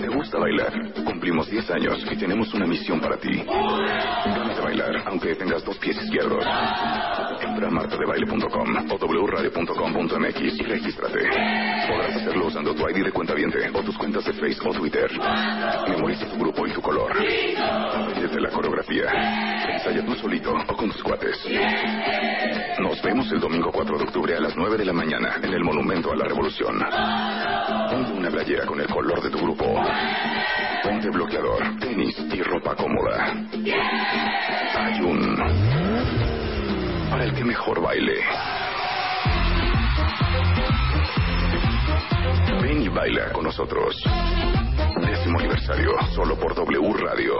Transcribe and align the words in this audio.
¿Te 0.00 0.08
gusta 0.08 0.38
bailar? 0.38 0.72
Cumplimos 1.04 1.50
10 1.50 1.70
años 1.70 2.04
y 2.10 2.16
tenemos 2.16 2.52
una 2.54 2.66
misión 2.66 3.00
para 3.00 3.16
ti. 3.16 3.42
Ganas 3.44 4.56
de 4.56 4.62
bailar, 4.62 5.02
aunque 5.06 5.34
tengas 5.34 5.64
dos 5.64 5.76
pies 5.78 5.96
izquierdos. 6.02 6.44
Entra 7.54 7.68
a 7.68 7.70
martadebaile.com 7.70 8.68
o 8.90 9.26
wradio.com.mx 9.26 10.40
y 10.40 10.62
regístrate. 10.64 11.20
Podrás 11.86 12.16
hacerlo 12.16 12.46
usando 12.46 12.74
tu 12.74 12.88
ID 12.88 13.04
de 13.04 13.12
cuenta 13.12 13.32
viente 13.32 13.70
o 13.72 13.80
tus 13.80 13.96
cuentas 13.96 14.24
de 14.24 14.32
Facebook 14.32 14.70
o 14.70 14.74
Twitter. 14.74 15.08
Memoriza 15.88 16.26
tu 16.30 16.36
grupo 16.36 16.66
y 16.66 16.72
tu 16.72 16.82
color. 16.82 17.12
Apréndete 17.12 18.40
la 18.40 18.50
coreografía. 18.50 19.04
Ensaya 19.68 20.04
tú 20.04 20.16
solito 20.16 20.52
o 20.52 20.76
con 20.76 20.90
tus 20.90 21.00
cuates. 21.04 21.46
Nos 22.80 23.00
vemos 23.02 23.30
el 23.30 23.38
domingo 23.38 23.70
4 23.70 23.98
de 23.98 24.04
octubre 24.04 24.36
a 24.36 24.40
las 24.40 24.56
9 24.56 24.76
de 24.76 24.84
la 24.86 24.92
mañana 24.92 25.36
en 25.40 25.54
el 25.54 25.62
Monumento 25.62 26.10
a 26.10 26.16
la 26.16 26.24
Revolución. 26.24 26.76
Ponte 27.88 28.12
una 28.14 28.30
playera 28.30 28.66
con 28.66 28.80
el 28.80 28.88
color 28.88 29.22
de 29.22 29.30
tu 29.30 29.38
grupo. 29.38 29.80
Ponte 30.82 31.08
bloqueador, 31.08 31.78
tenis 31.78 32.16
y 32.32 32.42
ropa 32.42 32.74
cómoda. 32.74 33.32
Hay 34.74 35.00
un... 35.02 35.73
Para 37.10 37.24
el 37.24 37.34
que 37.34 37.44
mejor 37.44 37.80
baile. 37.80 38.14
Ven 42.62 42.82
y 42.82 42.88
baila 42.88 43.32
con 43.32 43.44
nosotros. 43.44 44.02
Décimo 45.00 45.38
aniversario, 45.38 45.90
solo 46.14 46.38
por 46.38 46.54
W 46.54 46.92
Radio. 46.94 47.34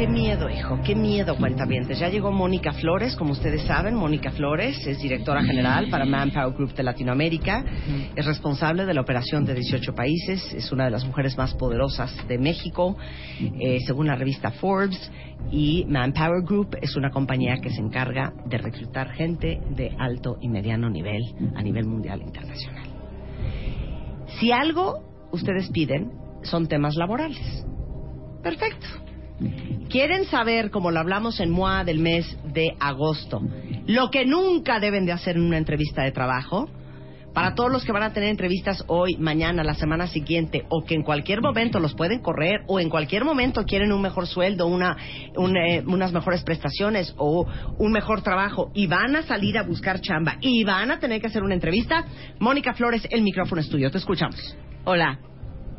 Qué 0.00 0.08
miedo, 0.08 0.48
hijo, 0.48 0.80
qué 0.82 0.94
miedo, 0.94 1.36
cuentavientes. 1.36 1.98
Ya 1.98 2.08
llegó 2.08 2.32
Mónica 2.32 2.72
Flores, 2.72 3.14
como 3.16 3.32
ustedes 3.32 3.60
saben. 3.64 3.94
Mónica 3.94 4.30
Flores 4.30 4.86
es 4.86 4.98
directora 4.98 5.42
general 5.42 5.90
para 5.90 6.06
Manpower 6.06 6.54
Group 6.54 6.72
de 6.72 6.82
Latinoamérica. 6.82 7.62
Es 8.16 8.24
responsable 8.24 8.86
de 8.86 8.94
la 8.94 9.02
operación 9.02 9.44
de 9.44 9.52
18 9.52 9.94
países. 9.94 10.54
Es 10.54 10.72
una 10.72 10.86
de 10.86 10.90
las 10.90 11.04
mujeres 11.04 11.36
más 11.36 11.52
poderosas 11.52 12.16
de 12.26 12.38
México, 12.38 12.96
eh, 13.38 13.76
según 13.86 14.06
la 14.06 14.14
revista 14.14 14.52
Forbes. 14.52 15.12
Y 15.50 15.84
Manpower 15.86 16.44
Group 16.46 16.78
es 16.80 16.96
una 16.96 17.10
compañía 17.10 17.58
que 17.60 17.68
se 17.68 17.82
encarga 17.82 18.32
de 18.46 18.56
reclutar 18.56 19.10
gente 19.10 19.60
de 19.76 19.94
alto 19.98 20.38
y 20.40 20.48
mediano 20.48 20.88
nivel 20.88 21.20
a 21.54 21.62
nivel 21.62 21.84
mundial 21.84 22.22
e 22.22 22.24
internacional. 22.24 22.88
Si 24.38 24.50
algo 24.50 25.28
ustedes 25.30 25.68
piden, 25.68 26.10
son 26.42 26.68
temas 26.68 26.96
laborales. 26.96 27.66
Perfecto. 28.42 29.09
¿Quieren 29.90 30.24
saber, 30.26 30.70
como 30.70 30.92
lo 30.92 31.00
hablamos 31.00 31.40
en 31.40 31.50
MOA 31.50 31.82
del 31.82 31.98
mes 31.98 32.24
de 32.44 32.76
agosto, 32.78 33.40
lo 33.88 34.08
que 34.08 34.24
nunca 34.24 34.78
deben 34.78 35.04
de 35.04 35.10
hacer 35.10 35.34
en 35.34 35.42
una 35.42 35.58
entrevista 35.58 36.04
de 36.04 36.12
trabajo? 36.12 36.68
Para 37.34 37.56
todos 37.56 37.72
los 37.72 37.84
que 37.84 37.90
van 37.90 38.04
a 38.04 38.12
tener 38.12 38.28
entrevistas 38.28 38.84
hoy, 38.86 39.16
mañana, 39.16 39.64
la 39.64 39.74
semana 39.74 40.06
siguiente, 40.06 40.64
o 40.68 40.84
que 40.84 40.94
en 40.94 41.02
cualquier 41.02 41.40
momento 41.40 41.80
los 41.80 41.94
pueden 41.94 42.20
correr, 42.20 42.60
o 42.68 42.78
en 42.78 42.88
cualquier 42.88 43.24
momento 43.24 43.64
quieren 43.64 43.90
un 43.90 44.00
mejor 44.00 44.28
sueldo, 44.28 44.68
una, 44.68 44.96
un, 45.36 45.56
eh, 45.56 45.82
unas 45.84 46.12
mejores 46.12 46.44
prestaciones, 46.44 47.12
o 47.18 47.48
un 47.78 47.90
mejor 47.90 48.22
trabajo, 48.22 48.70
y 48.74 48.86
van 48.86 49.16
a 49.16 49.22
salir 49.22 49.58
a 49.58 49.64
buscar 49.64 50.00
chamba, 50.00 50.36
y 50.40 50.62
van 50.62 50.92
a 50.92 51.00
tener 51.00 51.20
que 51.20 51.26
hacer 51.26 51.42
una 51.42 51.54
entrevista, 51.54 52.04
Mónica 52.38 52.74
Flores, 52.74 53.08
el 53.10 53.22
micrófono 53.22 53.60
estudio. 53.60 53.90
Te 53.90 53.98
escuchamos. 53.98 54.56
Hola. 54.84 55.29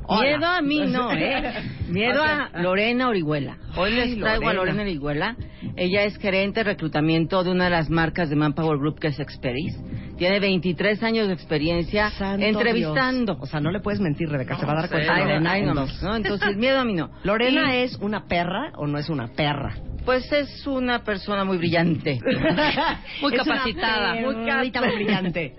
Hola. 0.07 0.21
Miedo 0.37 0.45
a 0.47 0.61
mí 0.61 0.79
no, 0.87 1.11
¿eh? 1.13 1.53
Miedo 1.89 2.23
a 2.23 2.49
Lorena 2.61 3.07
Orihuela. 3.09 3.57
Hoy 3.77 3.91
les 3.91 4.17
traigo 4.17 4.49
a 4.49 4.53
Lorena. 4.53 4.77
Lorena 4.77 4.81
Orihuela. 4.83 5.35
Ella 5.75 6.03
es 6.03 6.17
gerente 6.17 6.61
de 6.61 6.63
reclutamiento 6.65 7.43
de 7.43 7.51
una 7.51 7.65
de 7.65 7.69
las 7.69 7.89
marcas 7.89 8.29
de 8.29 8.35
Manpower 8.35 8.77
Group 8.77 8.99
que 8.99 9.07
es 9.07 9.19
Experis. 9.19 9.77
Tiene 10.17 10.39
23 10.39 11.01
años 11.03 11.27
de 11.27 11.33
experiencia 11.33 12.11
Santo 12.11 12.45
entrevistando. 12.45 13.35
Dios. 13.35 13.43
O 13.43 13.45
sea, 13.47 13.59
no 13.59 13.71
le 13.71 13.79
puedes 13.79 13.99
mentir, 13.99 14.29
Rebeca, 14.29 14.57
se 14.57 14.65
va 14.65 14.73
a 14.73 14.75
dar 14.75 14.89
cuenta. 14.89 15.15
ay, 15.15 15.23
Lorena, 15.23 15.51
ay, 15.51 15.61
no, 15.63 15.73
no, 15.73 16.15
entonces 16.15 16.57
miedo 16.57 16.79
a 16.79 16.83
mí 16.83 16.93
no. 16.93 17.09
¿Lorena 17.23 17.75
Y, 17.77 17.81
es 17.83 17.97
una 18.01 18.25
perra 18.25 18.71
o 18.75 18.87
no 18.87 18.97
es 18.97 19.09
una 19.09 19.27
perra? 19.29 19.75
Pues 20.05 20.31
es 20.31 20.65
una 20.67 21.03
persona 21.03 21.43
muy 21.43 21.57
brillante. 21.57 22.19
Muy 23.21 23.33
capacitada. 23.33 24.13
perrita 24.13 24.81
muy 24.81 24.95
brillante. 24.95 25.55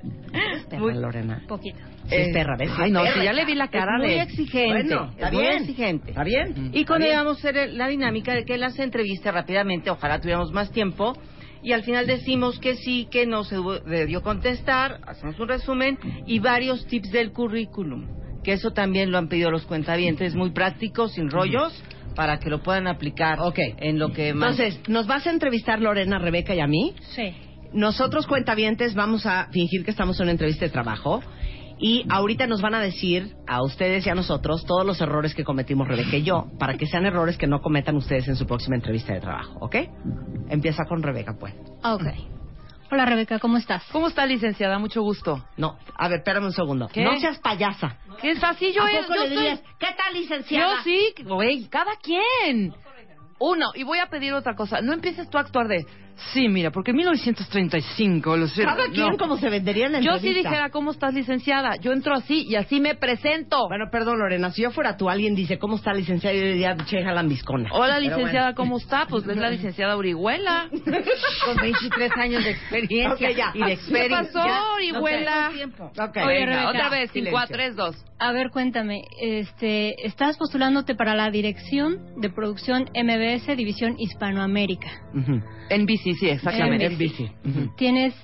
¿Es 0.56 0.64
perra, 0.66 0.80
Muy- 0.82 0.94
Lorena? 0.94 1.42
Poquito. 1.48 1.78
Sí, 2.08 2.14
es 2.16 2.32
perra, 2.32 2.56
¿ves? 2.58 2.70
Ay, 2.76 2.90
no, 2.90 3.02
perra. 3.02 3.14
si 3.18 3.24
ya 3.24 3.32
le 3.32 3.44
vi 3.44 3.54
la 3.54 3.68
cara 3.68 3.92
Es 3.96 3.98
muy 4.02 4.08
de... 4.10 4.20
exigente. 4.22 4.72
Bueno, 4.94 5.10
está 5.12 5.28
es 5.28 5.32
muy 5.34 5.46
exigente. 5.46 6.10
Está 6.10 6.24
bien. 6.24 6.70
Y 6.72 6.84
con 6.84 7.02
ella 7.02 7.22
vamos 7.22 7.44
a 7.44 7.48
hacer 7.48 7.70
la 7.72 7.88
dinámica 7.88 8.34
de 8.34 8.44
que 8.44 8.54
él 8.54 8.64
hace 8.64 8.82
entrevistas 8.82 9.32
rápidamente, 9.32 9.90
ojalá 9.90 10.20
tuviéramos 10.20 10.52
más 10.52 10.70
tiempo, 10.72 11.14
y 11.62 11.72
al 11.72 11.84
final 11.84 12.06
decimos 12.06 12.58
que 12.58 12.74
sí, 12.74 13.06
que 13.10 13.24
no 13.26 13.44
se 13.44 13.56
debió 13.86 14.22
contestar, 14.22 14.98
hacemos 15.06 15.38
un 15.38 15.48
resumen 15.48 15.98
y 16.26 16.40
varios 16.40 16.84
tips 16.86 17.12
del 17.12 17.32
currículum, 17.32 18.08
que 18.42 18.52
eso 18.54 18.72
también 18.72 19.12
lo 19.12 19.18
han 19.18 19.28
pedido 19.28 19.50
los 19.52 19.64
cuentavientes, 19.64 20.34
muy 20.34 20.50
práctico, 20.50 21.06
sin 21.08 21.30
rollos, 21.30 21.72
para 22.16 22.38
que 22.40 22.50
lo 22.50 22.62
puedan 22.62 22.88
aplicar 22.88 23.38
Ok. 23.40 23.58
en 23.78 23.98
lo 24.00 24.12
que 24.12 24.34
más... 24.34 24.58
Entonces, 24.58 24.82
¿nos 24.88 25.06
vas 25.06 25.26
a 25.26 25.30
entrevistar 25.30 25.80
Lorena, 25.80 26.18
Rebeca 26.18 26.52
y 26.54 26.60
a 26.60 26.66
mí? 26.66 26.94
Sí. 27.14 27.32
Nosotros, 27.72 28.26
cuentavientes, 28.26 28.94
vamos 28.94 29.26
a 29.26 29.48
fingir 29.50 29.84
que 29.84 29.90
estamos 29.90 30.18
en 30.20 30.24
una 30.24 30.32
entrevista 30.32 30.64
de 30.64 30.70
trabajo. 30.70 31.22
Y 31.78 32.06
ahorita 32.10 32.46
nos 32.46 32.62
van 32.62 32.74
a 32.76 32.80
decir 32.80 33.34
a 33.48 33.60
ustedes 33.62 34.06
y 34.06 34.10
a 34.10 34.14
nosotros 34.14 34.64
todos 34.66 34.86
los 34.86 35.00
errores 35.00 35.34
que 35.34 35.42
cometimos 35.42 35.88
Rebeca 35.88 36.16
y 36.16 36.22
yo, 36.22 36.46
para 36.58 36.76
que 36.76 36.86
sean 36.86 37.06
errores 37.06 37.36
que 37.36 37.48
no 37.48 37.60
cometan 37.60 37.96
ustedes 37.96 38.28
en 38.28 38.36
su 38.36 38.46
próxima 38.46 38.76
entrevista 38.76 39.12
de 39.14 39.20
trabajo, 39.20 39.58
¿ok? 39.60 39.76
Empieza 40.48 40.84
con 40.88 41.02
Rebeca, 41.02 41.34
pues. 41.40 41.54
Ok. 41.82 42.04
Hola, 42.92 43.04
Rebeca, 43.06 43.40
¿cómo 43.40 43.56
estás? 43.56 43.82
¿Cómo 43.90 44.06
está, 44.08 44.26
licenciada? 44.26 44.78
Mucho 44.78 45.02
gusto. 45.02 45.42
No, 45.56 45.76
a 45.96 46.08
ver, 46.08 46.18
espérame 46.18 46.44
un 46.44 46.52
segundo. 46.52 46.86
¿Qué? 46.92 47.02
No 47.02 47.18
seas 47.18 47.38
payasa. 47.40 47.96
¿Qué 48.20 48.30
es 48.32 48.44
así? 48.44 48.72
Yo, 48.72 48.82
¿A 48.82 48.86
poco 49.00 49.14
yo 49.16 49.22
le 49.22 49.28
soy- 49.28 49.36
dirías, 49.38 49.60
¿qué 49.80 49.86
tal, 49.96 50.14
licenciada? 50.14 50.76
Yo 50.76 50.82
sí, 50.84 51.14
güey, 51.24 51.64
cada 51.68 51.96
quien. 51.96 52.74
Uno, 53.40 53.70
y 53.74 53.82
voy 53.82 53.98
a 53.98 54.06
pedir 54.06 54.34
otra 54.34 54.54
cosa. 54.54 54.80
No 54.82 54.92
empieces 54.92 55.28
tú 55.30 55.38
a 55.38 55.40
actuar 55.40 55.66
de, 55.66 55.84
sí, 56.32 56.48
mira, 56.48 56.70
porque 56.70 56.90
en 56.90 56.98
1935 56.98 58.36
los... 58.36 58.52
Cada 58.54 58.86
quien 58.88 59.10
no. 59.10 59.16
como 59.16 59.36
se 59.36 59.48
vendería 59.48 59.86
en 59.86 59.92
la 59.92 60.00
Yo 60.00 60.18
sí 60.18 60.32
dijera, 60.32 60.70
¿cómo 60.70 60.90
estás, 60.92 61.14
licenciada? 61.14 61.76
Yo 61.80 61.92
entro 61.92 62.14
así 62.14 62.44
y 62.48 62.56
así 62.56 62.80
me 62.80 62.94
presento. 62.94 63.66
Bueno, 63.68 63.86
perdón, 63.90 64.18
Lorena, 64.18 64.50
si 64.50 64.62
yo 64.62 64.70
fuera 64.70 64.96
tú, 64.96 65.08
alguien 65.08 65.34
dice, 65.34 65.58
¿cómo 65.58 65.76
está, 65.76 65.92
licenciada? 65.92 66.34
Yo 66.36 66.42
diría, 66.44 66.76
che, 66.86 67.00
lambiscona. 67.02 67.70
Hola, 67.72 67.96
Pero 67.98 68.16
licenciada, 68.16 68.46
bueno. 68.52 68.56
¿cómo 68.56 68.76
está? 68.78 69.06
Pues 69.06 69.26
es 69.26 69.36
la 69.36 69.50
licenciada 69.50 69.96
Orihuela. 69.96 70.68
Con 71.44 71.56
23 71.60 72.12
años 72.16 72.44
de 72.44 72.50
experiencia 72.50 73.30
ya. 73.30 73.50
y 73.54 73.58
de 73.60 73.66
¿Qué 73.66 73.72
experiencia. 73.72 74.18
pasó, 74.32 74.46
Ya, 74.46 74.60
no 74.60 74.74
Orihuela? 74.74 75.50
Oye, 75.50 75.66
Venga, 76.36 76.68
otra 76.70 76.88
vez, 76.88 77.10
silencio. 77.10 77.38
5, 77.40 77.52
3, 77.52 77.76
2. 77.76 78.04
A 78.18 78.32
ver, 78.32 78.50
cuéntame, 78.50 79.02
este, 79.20 80.06
estás 80.06 80.36
postulándote 80.36 80.94
para 80.94 81.14
la 81.14 81.30
dirección 81.30 82.20
de 82.20 82.30
producción 82.30 82.84
MBS 82.94 83.56
División 83.56 83.96
Hispanoamérica. 83.98 84.88
Ujú. 85.14 85.40
En 85.70 85.86
bici, 86.04 86.18
sí, 86.18 86.28
exactamente. 86.28 86.86
En 86.86 86.98
bici. 86.98 87.30
Tienes 87.76 88.14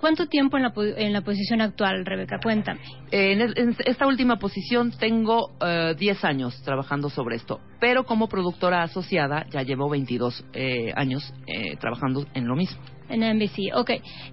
¿Cuánto 0.00 0.28
tiempo 0.28 0.56
en 0.56 0.62
la, 0.62 0.72
en 0.96 1.12
la 1.12 1.20
posición 1.20 1.60
actual, 1.60 2.06
Rebeca? 2.06 2.38
Cuéntame. 2.42 2.80
Eh, 3.12 3.32
en 3.32 3.76
esta 3.84 4.06
última 4.06 4.38
posición 4.38 4.92
tengo 4.92 5.50
eh, 5.60 5.94
10 5.98 6.24
años 6.24 6.62
trabajando 6.62 7.10
sobre 7.10 7.36
esto, 7.36 7.60
pero 7.80 8.04
como 8.04 8.26
productora 8.26 8.82
asociada 8.82 9.44
ya 9.50 9.62
llevo 9.62 9.90
22 9.90 10.46
eh, 10.54 10.92
años 10.96 11.34
eh, 11.46 11.76
trabajando 11.76 12.26
en 12.32 12.48
lo 12.48 12.56
mismo. 12.56 12.80
En 13.10 13.20
NBC, 13.20 13.74
ok. 13.74 13.90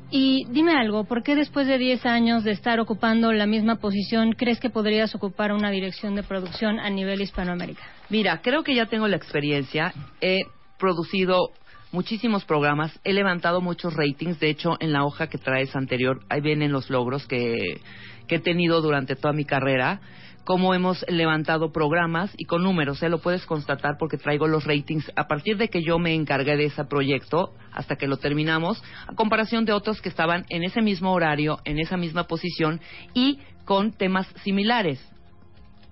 Y 0.10 0.46
dime 0.52 0.72
algo, 0.72 1.04
¿por 1.04 1.22
qué 1.22 1.36
después 1.36 1.68
de 1.68 1.78
10 1.78 2.06
años 2.06 2.44
de 2.46 2.52
estar 2.52 2.80
ocupando 2.80 3.34
la 3.34 3.46
misma 3.46 3.76
posición, 3.76 4.34
crees 4.34 4.62
que 4.62 4.70
podrías 4.70 5.16
ocupar 5.16 5.52
una 5.52 5.70
dirección 5.70 6.16
de 6.16 6.24
producción 6.24 6.80
a 6.80 6.90
nivel 6.90 7.20
Hispanoamérica? 7.20 7.84
Mira, 8.10 8.40
creo 8.42 8.64
que 8.64 8.74
ya 8.74 8.86
tengo 8.86 9.08
la 9.10 9.18
experiencia. 9.18 9.94
He 10.22 10.44
producido 10.80 11.50
muchísimos 11.92 12.46
programas, 12.46 13.00
he 13.04 13.14
levantado 13.14 13.62
muchos 13.62 13.94
ratings. 13.94 14.40
De 14.40 14.50
hecho, 14.50 14.76
en 14.80 14.94
la 14.94 15.06
hoja 15.06 15.28
que 15.28 15.38
traes 15.38 15.76
anterior, 15.76 16.22
ahí 16.30 16.42
vienen 16.42 16.72
los 16.72 16.90
logros 16.90 17.28
que, 17.28 17.82
que 18.28 18.36
he 18.36 18.40
tenido 18.40 18.82
durante 18.82 19.16
toda 19.16 19.34
mi 19.34 19.46
carrera. 19.46 20.02
Cómo 20.44 20.74
hemos 20.74 21.04
levantado 21.10 21.74
programas 21.74 22.34
y 22.38 22.46
con 22.46 22.64
números, 22.64 23.04
¿eh? 23.04 23.10
lo 23.10 23.20
puedes 23.20 23.46
constatar 23.46 23.98
porque 24.00 24.18
traigo 24.18 24.48
los 24.48 24.64
ratings 24.64 25.12
a 25.18 25.28
partir 25.28 25.58
de 25.58 25.68
que 25.68 25.84
yo 25.84 26.00
me 26.00 26.16
encargué 26.16 26.56
de 26.56 26.66
ese 26.66 26.86
proyecto 26.86 27.52
hasta 27.74 27.98
que 27.98 28.08
lo 28.08 28.16
terminamos, 28.16 28.82
a 29.08 29.14
comparación 29.14 29.66
de 29.66 29.74
otros 29.74 30.02
que 30.02 30.08
estaban 30.08 30.46
en 30.48 30.64
ese 30.64 30.82
mismo 30.82 31.12
horario, 31.12 31.60
en 31.66 31.80
esa 31.80 31.98
misma 31.98 32.28
posición 32.28 32.80
y 33.14 33.40
con 33.66 33.92
temas 33.92 34.26
similares. 34.46 35.06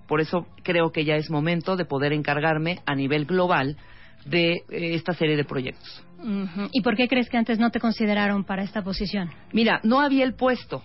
Por 0.08 0.22
eso 0.22 0.48
creo 0.64 0.94
que 0.94 1.04
ya 1.04 1.16
es 1.16 1.30
momento 1.30 1.76
de 1.76 1.84
poder 1.84 2.14
encargarme 2.14 2.80
a 2.86 2.96
nivel 2.96 3.26
global 3.26 3.76
de 4.26 4.54
eh, 4.54 4.62
esta 4.70 5.14
serie 5.14 5.36
de 5.36 5.44
proyectos. 5.46 6.04
¿Y 6.72 6.82
por 6.82 6.96
qué 6.96 7.08
crees 7.08 7.30
que 7.30 7.38
antes 7.38 7.60
no 7.60 7.70
te 7.70 7.80
consideraron 7.80 8.44
para 8.44 8.64
esta 8.64 8.84
posición? 8.84 9.30
Mira, 9.54 9.80
no 9.84 10.00
había 10.02 10.24
el 10.24 10.34
puesto, 10.34 10.82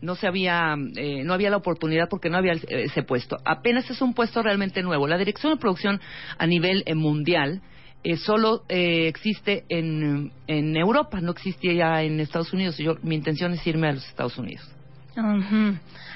no 0.00 0.14
se 0.14 0.26
había, 0.26 0.76
eh, 0.96 1.24
no 1.24 1.32
había 1.34 1.50
la 1.50 1.56
oportunidad 1.56 2.08
porque 2.08 2.30
no 2.30 2.36
había 2.38 2.52
el- 2.52 2.64
ese 2.68 3.02
puesto. 3.02 3.36
Apenas 3.44 3.90
es 3.90 4.00
un 4.00 4.14
puesto 4.14 4.42
realmente 4.42 4.82
nuevo. 4.82 5.08
La 5.08 5.18
dirección 5.18 5.52
de 5.52 5.58
producción 5.58 6.00
a 6.38 6.46
nivel 6.46 6.82
eh, 6.86 6.94
mundial 6.94 7.60
eh, 8.04 8.16
solo 8.16 8.62
eh, 8.68 9.06
existe 9.08 9.64
en, 9.68 10.32
en 10.48 10.76
Europa, 10.76 11.20
no 11.20 11.30
existe 11.32 11.74
ya 11.74 12.02
en 12.02 12.18
Estados 12.20 12.52
Unidos. 12.52 12.76
Yo, 12.78 12.96
mi 13.02 13.14
intención 13.14 13.52
es 13.52 13.66
irme 13.66 13.88
a 13.88 13.92
los 13.92 14.06
Estados 14.08 14.36
Unidos. 14.38 14.68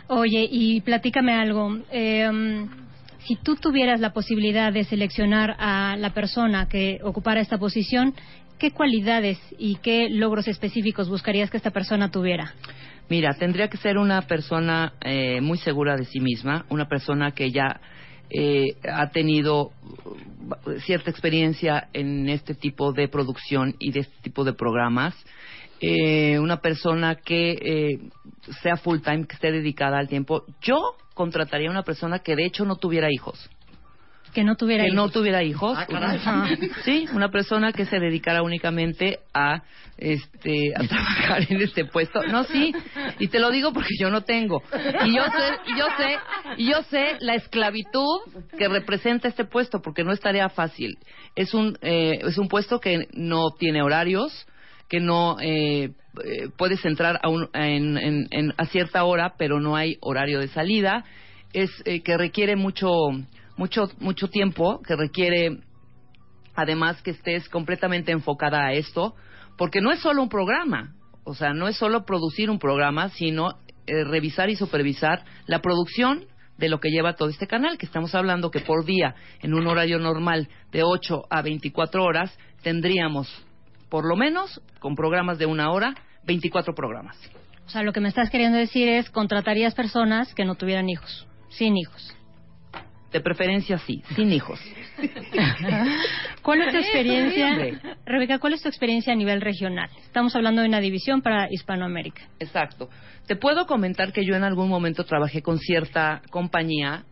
Oye, 0.08 0.48
y 0.50 0.80
platícame 0.80 1.34
algo. 1.34 1.78
Eh, 1.92 2.28
um, 2.28 2.68
si 3.26 3.36
tú 3.36 3.56
tuvieras 3.56 4.00
la 4.00 4.12
posibilidad 4.12 4.72
de 4.72 4.84
seleccionar 4.84 5.56
a 5.58 5.96
la 5.96 6.10
persona 6.10 6.68
que 6.68 7.00
ocupara 7.02 7.40
esta 7.40 7.58
posición, 7.58 8.14
¿qué 8.58 8.70
cualidades 8.70 9.38
y 9.58 9.76
qué 9.76 10.08
logros 10.10 10.48
específicos 10.48 11.08
buscarías 11.08 11.50
que 11.50 11.56
esta 11.56 11.70
persona 11.70 12.10
tuviera? 12.10 12.54
Mira, 13.08 13.34
tendría 13.34 13.68
que 13.68 13.76
ser 13.76 13.98
una 13.98 14.22
persona 14.22 14.94
eh, 15.00 15.40
muy 15.40 15.58
segura 15.58 15.96
de 15.96 16.04
sí 16.04 16.20
misma, 16.20 16.66
una 16.70 16.88
persona 16.88 17.32
que 17.32 17.50
ya 17.50 17.80
eh, 18.30 18.76
ha 18.90 19.10
tenido 19.10 19.66
uh, 19.66 20.80
cierta 20.84 21.10
experiencia 21.10 21.88
en 21.92 22.28
este 22.28 22.54
tipo 22.54 22.92
de 22.92 23.08
producción 23.08 23.76
y 23.78 23.92
de 23.92 24.00
este 24.00 24.16
tipo 24.22 24.42
de 24.44 24.52
programas, 24.52 25.14
eh, 25.80 26.38
una 26.38 26.60
persona 26.60 27.16
que 27.16 27.52
eh, 27.52 27.98
sea 28.62 28.76
full 28.76 29.00
time, 29.00 29.26
que 29.26 29.34
esté 29.34 29.52
dedicada 29.52 29.98
al 29.98 30.08
tiempo. 30.08 30.44
Yo 30.60 30.96
contrataría 31.16 31.68
a 31.68 31.72
una 31.72 31.82
persona 31.82 32.20
que 32.20 32.36
de 32.36 32.44
hecho 32.44 32.64
no 32.64 32.76
tuviera 32.76 33.10
hijos. 33.10 33.50
Que 34.34 34.44
no 34.44 34.54
tuviera 34.54 34.84
que 34.84 34.92
no 34.92 35.08
tuviera 35.08 35.42
hijos. 35.42 35.78
Ah. 35.78 36.46
Sí, 36.84 37.06
una 37.14 37.30
persona 37.30 37.72
que 37.72 37.86
se 37.86 37.98
dedicara 37.98 38.42
únicamente 38.42 39.20
a 39.32 39.62
este 39.96 40.74
a 40.76 40.86
trabajar 40.86 41.46
en 41.48 41.62
este 41.62 41.86
puesto. 41.86 42.22
No, 42.24 42.44
sí, 42.44 42.74
y 43.18 43.28
te 43.28 43.38
lo 43.38 43.50
digo 43.50 43.72
porque 43.72 43.94
yo 43.98 44.10
no 44.10 44.24
tengo. 44.24 44.62
Y 45.06 45.16
yo 45.16 45.24
sé, 45.24 45.58
y 45.66 45.78
yo 45.78 45.86
sé, 45.96 46.18
y 46.58 46.70
yo 46.70 46.82
sé 46.82 47.16
la 47.20 47.34
esclavitud 47.34 48.20
que 48.58 48.68
representa 48.68 49.26
este 49.26 49.46
puesto 49.46 49.80
porque 49.80 50.04
no 50.04 50.12
es 50.12 50.20
tarea 50.20 50.50
fácil. 50.50 50.98
Es 51.34 51.54
un 51.54 51.78
eh, 51.80 52.18
es 52.22 52.36
un 52.36 52.48
puesto 52.48 52.78
que 52.78 53.08
no 53.14 53.52
tiene 53.58 53.80
horarios, 53.80 54.46
que 54.90 55.00
no 55.00 55.38
eh, 55.40 55.92
eh, 56.24 56.48
puedes 56.56 56.84
entrar 56.84 57.20
a, 57.22 57.28
un- 57.28 57.48
en- 57.54 57.98
en- 57.98 58.26
en- 58.30 58.54
a 58.56 58.66
cierta 58.66 59.04
hora, 59.04 59.34
pero 59.38 59.60
no 59.60 59.76
hay 59.76 59.96
horario 60.00 60.40
de 60.40 60.48
salida. 60.48 61.04
Es 61.52 61.70
eh, 61.84 62.02
que 62.02 62.16
requiere 62.16 62.56
mucho 62.56 62.90
mucho 63.56 63.88
mucho 64.00 64.28
tiempo, 64.28 64.80
que 64.86 64.96
requiere 64.96 65.58
además 66.54 67.00
que 67.02 67.10
estés 67.12 67.48
completamente 67.48 68.12
enfocada 68.12 68.66
a 68.66 68.72
esto, 68.72 69.14
porque 69.58 69.80
no 69.80 69.92
es 69.92 70.00
solo 70.00 70.22
un 70.22 70.28
programa, 70.28 70.94
o 71.24 71.34
sea, 71.34 71.52
no 71.52 71.68
es 71.68 71.76
solo 71.76 72.04
producir 72.04 72.50
un 72.50 72.58
programa, 72.58 73.08
sino 73.10 73.50
eh, 73.86 74.04
revisar 74.04 74.50
y 74.50 74.56
supervisar 74.56 75.24
la 75.46 75.60
producción 75.60 76.24
de 76.58 76.68
lo 76.70 76.80
que 76.80 76.88
lleva 76.90 77.14
todo 77.16 77.28
este 77.28 77.46
canal, 77.46 77.76
que 77.78 77.84
estamos 77.86 78.14
hablando 78.14 78.50
que 78.50 78.60
por 78.60 78.84
día, 78.84 79.14
en 79.42 79.52
un 79.54 79.66
horario 79.66 79.98
normal 79.98 80.48
de 80.72 80.82
8 80.82 81.24
a 81.28 81.42
24 81.42 82.02
horas, 82.02 82.36
tendríamos, 82.62 83.28
por 83.90 84.06
lo 84.08 84.16
menos, 84.16 84.60
con 84.80 84.94
programas 84.94 85.38
de 85.38 85.46
una 85.46 85.70
hora, 85.70 85.94
24 86.26 86.74
programas. 86.74 87.16
O 87.66 87.70
sea, 87.70 87.82
lo 87.82 87.92
que 87.92 88.00
me 88.00 88.08
estás 88.08 88.30
queriendo 88.30 88.58
decir 88.58 88.88
es 88.88 89.10
contratarías 89.10 89.74
personas 89.74 90.34
que 90.34 90.44
no 90.44 90.54
tuvieran 90.54 90.88
hijos, 90.88 91.26
sin 91.48 91.76
hijos. 91.76 92.14
De 93.12 93.20
preferencia, 93.20 93.78
sí, 93.78 94.02
sin 94.14 94.32
hijos. 94.32 94.60
¿Cuál 96.42 96.62
es 96.62 96.72
tu 96.72 96.78
experiencia, 96.78 97.96
Rebeca, 98.04 98.38
cuál 98.38 98.52
es 98.52 98.62
tu 98.62 98.68
experiencia 98.68 99.12
a 99.12 99.16
nivel 99.16 99.40
regional? 99.40 99.88
Estamos 100.02 100.34
hablando 100.36 100.62
de 100.62 100.68
una 100.68 100.80
división 100.80 101.22
para 101.22 101.48
Hispanoamérica. 101.50 102.22
Exacto. 102.38 102.88
Te 103.26 103.36
puedo 103.36 103.66
comentar 103.66 104.12
que 104.12 104.24
yo 104.24 104.34
en 104.34 104.44
algún 104.44 104.68
momento 104.68 105.04
trabajé 105.04 105.42
con 105.42 105.58
cierta 105.58 106.22
compañía 106.30 107.04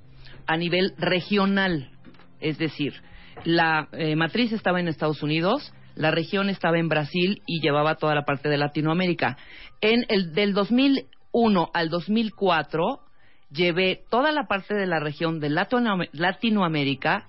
a 0.46 0.56
nivel 0.56 0.94
regional, 0.98 1.90
es 2.40 2.58
decir, 2.58 2.94
la 3.44 3.88
eh, 3.92 4.14
matriz 4.14 4.52
estaba 4.52 4.80
en 4.80 4.88
Estados 4.88 5.22
Unidos, 5.22 5.72
la 5.94 6.10
región 6.10 6.48
estaba 6.48 6.78
en 6.78 6.88
Brasil 6.88 7.42
y 7.46 7.60
llevaba 7.60 7.96
toda 7.96 8.14
la 8.14 8.24
parte 8.24 8.48
de 8.48 8.58
Latinoamérica. 8.58 9.36
En 9.80 10.04
el 10.08 10.32
del 10.32 10.52
2001 10.54 11.70
al 11.72 11.88
2004 11.88 13.00
llevé 13.50 14.02
toda 14.10 14.32
la 14.32 14.46
parte 14.46 14.74
de 14.74 14.86
la 14.86 14.98
región 15.00 15.40
de 15.40 15.50
Latinoam- 15.50 16.08
Latinoamérica. 16.12 17.26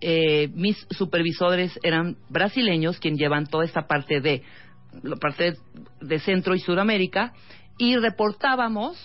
Eh, 0.00 0.48
mis 0.54 0.76
supervisores 0.90 1.78
eran 1.82 2.16
brasileños, 2.28 2.98
quien 2.98 3.16
llevan 3.16 3.46
toda 3.46 3.64
esta 3.64 3.86
parte 3.86 4.20
de 4.20 4.42
la 5.02 5.16
parte 5.16 5.54
de 6.00 6.18
Centro 6.20 6.54
y 6.54 6.60
Sudamérica 6.60 7.32
y 7.78 7.96
reportábamos 7.96 8.96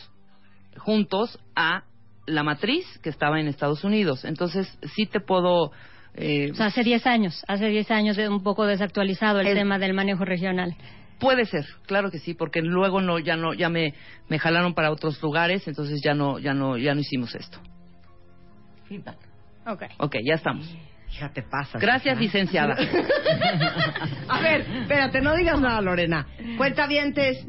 juntos 0.77 1.39
a 1.56 1.83
la 2.25 2.44
matriz 2.44 2.86
que 3.04 3.10
estaba 3.10 3.39
en 3.39 3.48
Estados 3.48 3.83
Unidos. 3.83 4.25
Entonces, 4.25 4.68
sí 4.95 5.06
te 5.06 5.19
puedo... 5.19 5.71
eh, 6.15 6.51
O 6.51 6.56
sea, 6.56 6.68
hace 6.68 6.83
10 6.83 7.06
años, 7.07 7.44
hace 7.48 7.68
10 7.68 7.89
años 7.92 8.15
de 8.18 8.30
un 8.30 8.44
poco 8.44 8.65
desactualizado 8.65 9.39
el 9.39 9.48
El- 9.48 9.56
tema 9.56 9.80
del 9.80 9.94
manejo 9.94 10.25
regional. 10.25 10.75
Puede 11.19 11.45
ser, 11.45 11.65
claro 11.86 12.12
que 12.12 12.20
sí, 12.20 12.34
porque 12.34 12.62
luego 12.62 13.00
no, 13.00 13.17
ya 13.20 13.36
no, 13.38 13.53
ya 13.53 13.70
me, 13.70 13.93
me 14.27 14.39
jalaron 14.39 14.74
para 14.74 14.91
otros 14.91 15.22
lugares, 15.22 15.65
entonces 15.67 16.01
ya 16.03 16.13
no, 16.13 16.38
ya 16.39 16.53
no, 16.53 16.77
ya 16.77 16.93
no 16.93 17.00
hicimos 17.01 17.34
esto. 17.36 17.60
Feedback. 18.89 19.17
Ok. 19.65 19.84
Ok, 20.00 20.15
ya 20.25 20.36
estamos. 20.36 20.67
Hija, 21.12 21.32
te 21.32 21.43
pasas. 21.43 21.79
Gracias, 21.82 22.17
licenciada. 22.20 22.75
A 24.27 24.39
ver, 24.41 24.62
espérate, 24.82 25.22
no 25.22 25.36
digas 25.36 25.60
nada, 25.62 25.79
Lorena. 25.82 26.27
Cuentavientes, 26.58 27.46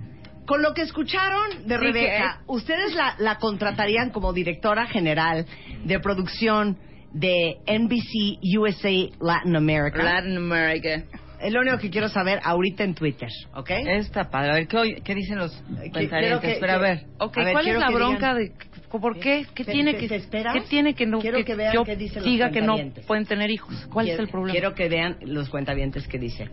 con 0.47 0.62
lo 0.62 0.75
que 0.75 0.83
escucharon 0.83 1.66
de 1.66 1.75
Sí, 1.78 1.80
Rebeca, 1.85 2.42
¿ustedes 2.47 2.94
la, 2.94 3.16
la 3.18 3.37
contratarían 3.38 4.11
como 4.11 4.33
directora 4.33 4.87
general 4.87 5.47
de 5.85 5.99
producción 6.00 6.78
de 7.14 7.56
NBC 7.66 8.38
USA 8.59 8.90
Latin 9.21 9.56
America? 9.56 10.02
Latin 10.02 10.37
America. 10.37 11.04
Es 11.40 11.52
lo 11.52 11.61
único 11.61 11.78
que 11.78 11.90
quiero 11.90 12.09
saber 12.09 12.40
ahorita 12.42 12.85
en 12.85 12.94
Twitter, 12.94 13.28
¿ok? 13.54 13.71
Está 13.71 14.30
padre. 14.30 14.50
A 14.50 14.54
ver, 14.54 14.68
¿qué, 14.68 15.02
qué 15.04 15.14
dicen 15.14 15.38
los 15.38 15.52
quiero 15.66 15.92
cuentavientes? 15.92 16.54
que- 16.54 16.61
Pero 16.61 16.73
a 16.73 16.78
ver. 16.78 17.04
Ok, 17.18 17.38
A 17.38 17.44
ver, 17.44 17.52
¿cuál 17.52 17.68
es 17.68 17.78
la 17.78 17.90
bronca 17.90 18.35
digan- 18.35 18.37
de 18.37 18.75
¿Por 19.00 19.18
qué? 19.18 19.44
¿Qué 19.54 19.64
¿Te- 19.64 19.73
tiene 19.73 19.97
que 19.97 20.06
qué 20.09 20.61
tiene 20.68 20.94
que 20.94 21.04
no 21.04 21.18
Quiero 21.18 21.44
que 21.44 21.56
vean 21.56 21.75
yo 21.75 21.85
qué 21.85 21.97
dicen 21.97 22.23
los 22.23 22.26
diga 22.26 22.50
que 22.50 22.62
no 22.62 22.76
pueden 23.09 23.26
tener 23.26 23.50
hijos? 23.50 23.75
¿Cuál 23.92 24.06
es 24.06 24.11
Quiero- 24.12 24.23
el 24.23 24.28
problema? 24.30 24.52
Quiero 24.52 24.75
que 24.75 24.88
vean 24.88 25.16
los 25.23 25.49
cuentavientes 25.50 26.06
que 26.06 26.18
dice. 26.18 26.49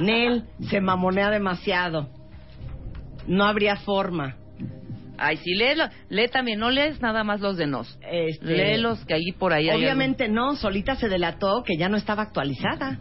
Nel 0.00 0.44
se 0.70 0.80
mamonea 0.80 1.30
demasiado. 1.30 2.08
No 3.26 3.44
habría 3.44 3.76
forma. 3.76 4.36
Ay, 5.16 5.36
sí, 5.38 5.54
lee, 5.54 5.74
lee 6.08 6.28
también, 6.28 6.58
no 6.58 6.70
lees 6.70 7.00
nada 7.00 7.22
más 7.24 7.40
los 7.40 7.56
de 7.56 7.66
nos. 7.66 7.98
Este, 8.02 8.44
Lee 8.46 8.80
los 8.80 9.04
que 9.04 9.14
ahí 9.14 9.32
por 9.32 9.52
ahí 9.52 9.68
hay 9.68 9.76
Obviamente 9.78 10.28
no, 10.28 10.56
solita 10.56 10.96
se 10.96 11.08
delató 11.08 11.62
que 11.64 11.76
ya 11.76 11.88
no 11.88 11.96
estaba 11.96 12.22
actualizada. 12.24 12.98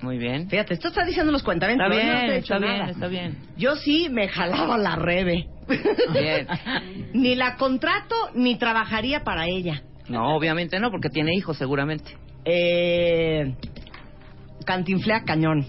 Muy 0.00 0.16
bien. 0.16 0.48
Fíjate, 0.48 0.74
esto 0.74 0.88
está 0.88 1.04
diciendo 1.04 1.30
los 1.32 1.42
cuentavientes. 1.42 1.86
Está 1.86 2.02
no 2.02 2.10
bien, 2.12 2.26
te 2.26 2.32
he 2.32 2.40
dicho 2.40 2.54
está 2.54 2.66
bien, 2.66 2.88
está 2.88 3.06
bien. 3.08 3.38
Yo 3.56 3.76
sí 3.76 4.08
me 4.10 4.28
jalaba 4.28 4.78
la 4.78 4.96
rebe. 4.96 5.46
Bien. 6.12 6.46
ni 7.14 7.34
la 7.34 7.56
contrato 7.56 8.14
ni 8.34 8.56
trabajaría 8.56 9.24
para 9.24 9.46
ella. 9.46 9.82
No, 10.08 10.34
obviamente 10.36 10.80
no, 10.80 10.90
porque 10.90 11.10
tiene 11.10 11.34
hijos 11.34 11.58
seguramente. 11.58 12.16
Eh, 12.44 13.54
cantinflea 14.64 15.24
cañón. 15.24 15.66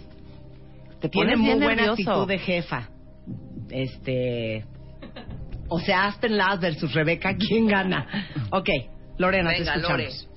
Te 1.02 1.10
Tiene 1.10 1.36
muy 1.36 1.56
buena 1.56 1.88
nervioso. 1.88 1.92
actitud 2.12 2.28
de 2.28 2.38
jefa. 2.40 2.90
este, 3.70 4.66
o 5.74 5.80
sea, 5.80 6.08
Aspen 6.08 6.36
Ladd 6.36 6.60
versus 6.60 6.94
Rebeca, 6.94 7.34
¿quién 7.38 7.66
gana? 7.66 8.06
Ok, 8.52 8.68
Lorena, 9.18 9.52
te 9.52 9.64
escuchamos. 9.64 10.28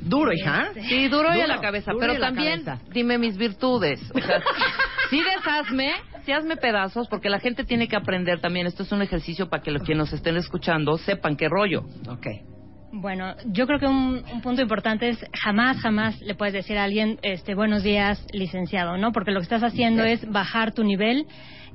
Duro, 0.00 0.32
hija. 0.32 0.70
Sí, 0.88 1.08
duro, 1.08 1.36
y 1.36 1.40
a 1.40 1.46
la 1.46 1.60
cabeza. 1.60 1.92
Pero 2.00 2.14
la 2.14 2.20
también 2.28 2.64
cabeza. 2.64 2.82
dime 2.94 3.18
mis 3.18 3.36
virtudes. 3.36 4.00
O 4.14 4.18
sea, 4.18 4.40
sí 5.10 5.20
deshazme, 5.22 5.92
sí 6.24 6.32
hazme 6.32 6.56
pedazos, 6.56 7.08
porque 7.08 7.28
la 7.28 7.40
gente 7.40 7.64
tiene 7.64 7.88
que 7.88 7.96
aprender 7.96 8.40
también. 8.40 8.66
Esto 8.66 8.84
es 8.84 8.92
un 8.92 9.02
ejercicio 9.02 9.50
para 9.50 9.62
que 9.62 9.70
los 9.70 9.82
que 9.82 9.94
nos 9.94 10.10
estén 10.14 10.38
escuchando 10.38 10.96
sepan 10.96 11.36
qué 11.36 11.50
rollo. 11.50 11.84
Ok. 12.08 12.26
Bueno, 12.92 13.34
yo 13.48 13.66
creo 13.66 13.78
que 13.78 13.86
un, 13.86 14.24
un 14.32 14.40
punto 14.40 14.62
importante 14.62 15.10
es 15.10 15.22
jamás, 15.34 15.78
jamás 15.78 16.18
le 16.22 16.34
puedes 16.34 16.54
decir 16.54 16.78
a 16.78 16.84
alguien, 16.84 17.18
este, 17.20 17.54
buenos 17.54 17.82
días, 17.82 18.24
licenciado, 18.32 18.96
¿no? 18.96 19.12
Porque 19.12 19.32
lo 19.32 19.40
que 19.40 19.44
estás 19.44 19.62
haciendo 19.62 20.04
es 20.04 20.26
bajar 20.30 20.72
tu 20.72 20.84
nivel 20.84 21.26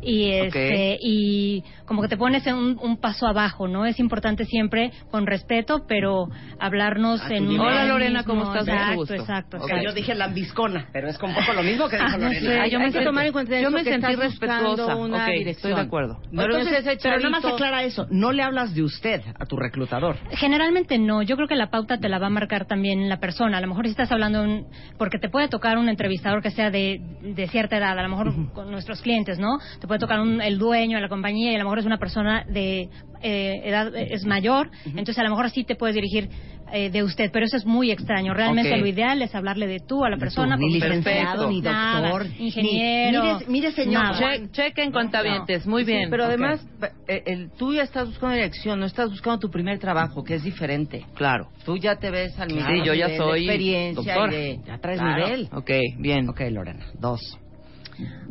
y 0.02 0.32
este 0.32 0.98
y 1.02 1.64
como 1.86 2.02
que 2.02 2.08
te 2.08 2.18
pones 2.18 2.46
en 2.48 2.56
un, 2.56 2.80
un 2.82 2.98
paso 2.98 3.28
abajo, 3.28 3.68
¿no? 3.68 3.86
Es 3.86 4.00
importante 4.00 4.46
siempre 4.46 4.92
con 5.10 5.26
respeto, 5.28 5.86
pero 5.88 6.28
hablarnos 6.60 7.22
en 7.30 7.48
un. 7.50 7.60
Hola, 7.60 7.86
Lorena, 7.86 8.24
¿cómo 8.24 8.44
estás? 8.54 8.68
Exacto, 8.68 8.96
gusto. 8.96 9.14
exacto, 9.16 9.58
Ok. 9.58 9.64
Ok, 9.64 9.70
exacto. 9.70 9.90
yo 9.90 9.94
dije 9.96 10.16
lambiscona, 10.16 10.90
pero 10.94 11.10
es 11.10 11.20
un 11.22 11.34
poco 11.34 11.54
lo 11.54 11.64
mismo 11.64 11.88
que 11.90 11.96
dijo 11.98 12.08
Ah, 12.08 12.18
no 12.18 12.26
Lorena. 12.26 12.40
sé, 12.40 12.60
Hay, 12.60 12.72
yo 12.72 12.78
hay 12.80 12.86
me 12.86 12.92
que 12.92 12.98
sentí- 13.00 13.06
tomar 13.06 13.26
en 13.26 13.32
cuenta 13.34 13.60
yo 13.62 13.72
me 13.72 13.84
que 13.84 13.92
sentí 13.92 14.08
estás 14.12 14.20
respetuosa. 14.32 14.96
una 14.96 15.18
Ok, 15.18 15.22
estoy 15.22 15.38
dirección. 15.40 15.76
de 15.76 15.82
acuerdo. 15.82 16.22
No, 16.32 16.44
Entonces, 16.44 16.98
pero 17.02 17.18
nada 17.18 17.30
más 17.30 17.46
aclara 17.46 17.84
eso. 17.84 18.08
No 18.10 18.32
le 18.32 18.44
hablas 18.44 18.74
de 18.74 18.84
usted 18.84 19.22
a 19.40 19.46
tu 19.46 19.58
reclutador. 19.58 20.18
Generalmente 20.32 20.98
no, 20.98 21.22
yo 21.22 21.36
creo 21.36 21.48
que 21.48 21.56
la 21.56 21.70
pauta 21.70 21.98
te 21.98 22.10
la 22.10 22.20
va 22.20 22.28
a 22.28 22.30
marcar 22.32 22.66
también 22.66 23.10
la 23.10 23.18
persona. 23.20 23.58
A 23.58 23.62
lo 23.62 23.68
mejor 23.68 23.86
si 23.86 23.92
estás 23.92 24.12
hablando, 24.12 24.44
un- 24.44 24.66
porque 24.98 25.18
te 25.20 25.30
puede 25.30 25.48
tocar 25.48 25.78
un 25.78 25.90
entrevistador 25.90 26.42
que 26.42 26.52
sea 26.52 26.70
de, 26.72 27.00
de 27.22 27.48
cierta 27.48 27.78
edad, 27.78 27.98
a 27.98 28.04
lo 28.04 28.10
mejor 28.10 28.52
con 28.54 28.72
nuestros 28.72 29.02
clientes, 29.02 29.40
¿no? 29.40 29.58
Te 29.80 29.88
puede 29.92 30.00
tocar 30.00 30.22
un- 30.22 30.42
el 30.42 30.58
dueño 30.58 30.96
de 30.98 31.02
la 31.02 31.10
compañía 31.10 31.52
y 31.52 31.56
a 31.56 31.58
lo 31.58 31.66
mejor 31.66 31.80
es 31.80 31.86
una 31.86 31.98
persona 31.98 32.46
de 32.48 32.88
eh, 33.24 33.62
edad, 33.66 33.94
eh, 33.94 34.08
es 34.12 34.26
mayor, 34.26 34.72
entonces 34.86 35.20
a 35.20 35.24
lo 35.24 35.30
mejor 35.32 35.50
sí 35.52 35.64
te 35.66 35.76
puedes 35.76 35.94
dirigir 35.96 36.30
eh, 36.74 36.90
de 36.90 37.04
usted, 37.04 37.30
pero 37.34 37.46
eso 37.46 37.58
es 37.58 37.66
muy 37.66 37.92
extraño. 37.92 38.34
Realmente 38.34 38.78
lo 38.78 38.86
ideal 38.88 39.22
es 39.22 39.36
hablarle 39.36 39.68
de 39.68 39.80
tú 39.82 40.06
a 40.06 40.10
la 40.10 40.16
persona. 40.16 40.56
ni 40.56 40.80
porque- 40.80 40.88
licenciado, 40.96 41.50
ni 41.50 41.60
Nada, 41.60 42.02
doctor, 42.10 42.28
ingeniero. 42.40 43.22
ni- 43.24 43.34
mire, 43.34 43.46
mire, 43.50 43.72
señor. 43.74 44.16
Che- 44.18 44.50
chequen 44.54 44.94
cuentavientes, 44.94 45.68
muy 45.68 45.84
Sí, 45.84 45.92
bien. 45.92 46.10
pero 46.10 46.24
además, 46.24 46.66
eh, 47.10 47.24
el, 47.26 47.52
tú 47.60 47.74
ya 47.74 47.84
estás 47.84 48.08
buscando 48.08 48.36
dirección, 48.36 48.80
no 48.80 48.86
estás 48.86 49.10
buscando 49.10 49.40
tu 49.40 49.50
primer 49.52 49.80
trabajo, 49.80 50.24
que 50.24 50.36
es 50.36 50.44
diferente. 50.44 51.06
Claro. 51.16 51.50
Tú 51.66 51.76
ya 51.78 51.98
te 51.98 52.10
ves 52.10 52.40
al 52.40 52.48
mismo 52.48 52.70
Sí, 52.70 52.78
yo 52.86 52.94
ya 52.94 53.08
nivel 53.08 53.12
de 53.12 53.18
soy 53.18 53.40
experiencia 53.42 54.14
doctora. 54.16 54.34
y 54.34 54.36
de- 54.38 54.60
Ya 54.66 54.78
traes 54.78 55.00
Claro. 55.02 55.26
nivel. 55.26 55.50
Ok, 55.54 55.72
bien. 56.00 56.30
Ok, 56.30 56.40
Lorena. 56.52 56.86
Dos. 56.98 57.20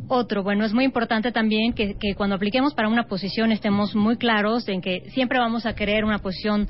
Otro, 0.07 0.43
bueno, 0.43 0.65
es 0.65 0.73
muy 0.73 0.83
importante 0.83 1.31
también 1.31 1.73
que, 1.73 1.95
que 1.97 2.15
cuando 2.15 2.35
apliquemos 2.35 2.73
para 2.73 2.89
una 2.89 3.03
posición 3.03 3.51
estemos 3.51 3.95
muy 3.95 4.17
claros 4.17 4.67
en 4.67 4.81
que 4.81 5.09
siempre 5.11 5.39
vamos 5.39 5.65
a 5.65 5.73
querer 5.73 6.03
una 6.03 6.19
posición 6.19 6.67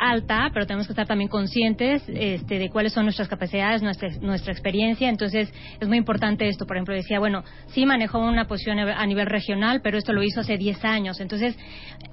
alta, 0.00 0.50
pero 0.52 0.66
tenemos 0.66 0.86
que 0.86 0.92
estar 0.92 1.06
también 1.06 1.28
conscientes 1.28 2.02
este, 2.08 2.58
de 2.58 2.70
cuáles 2.70 2.92
son 2.92 3.04
nuestras 3.04 3.28
capacidades, 3.28 3.82
nuestra, 3.82 4.08
nuestra 4.20 4.52
experiencia. 4.52 5.08
Entonces, 5.08 5.52
es 5.80 5.88
muy 5.88 5.98
importante 5.98 6.48
esto. 6.48 6.66
Por 6.66 6.76
ejemplo, 6.76 6.94
decía, 6.94 7.18
bueno, 7.18 7.42
sí 7.68 7.84
manejó 7.84 8.18
una 8.18 8.46
posición 8.46 8.78
a 8.78 9.06
nivel 9.06 9.26
regional, 9.26 9.80
pero 9.82 9.98
esto 9.98 10.12
lo 10.12 10.22
hizo 10.22 10.40
hace 10.40 10.56
10 10.56 10.84
años. 10.84 11.20
Entonces, 11.20 11.56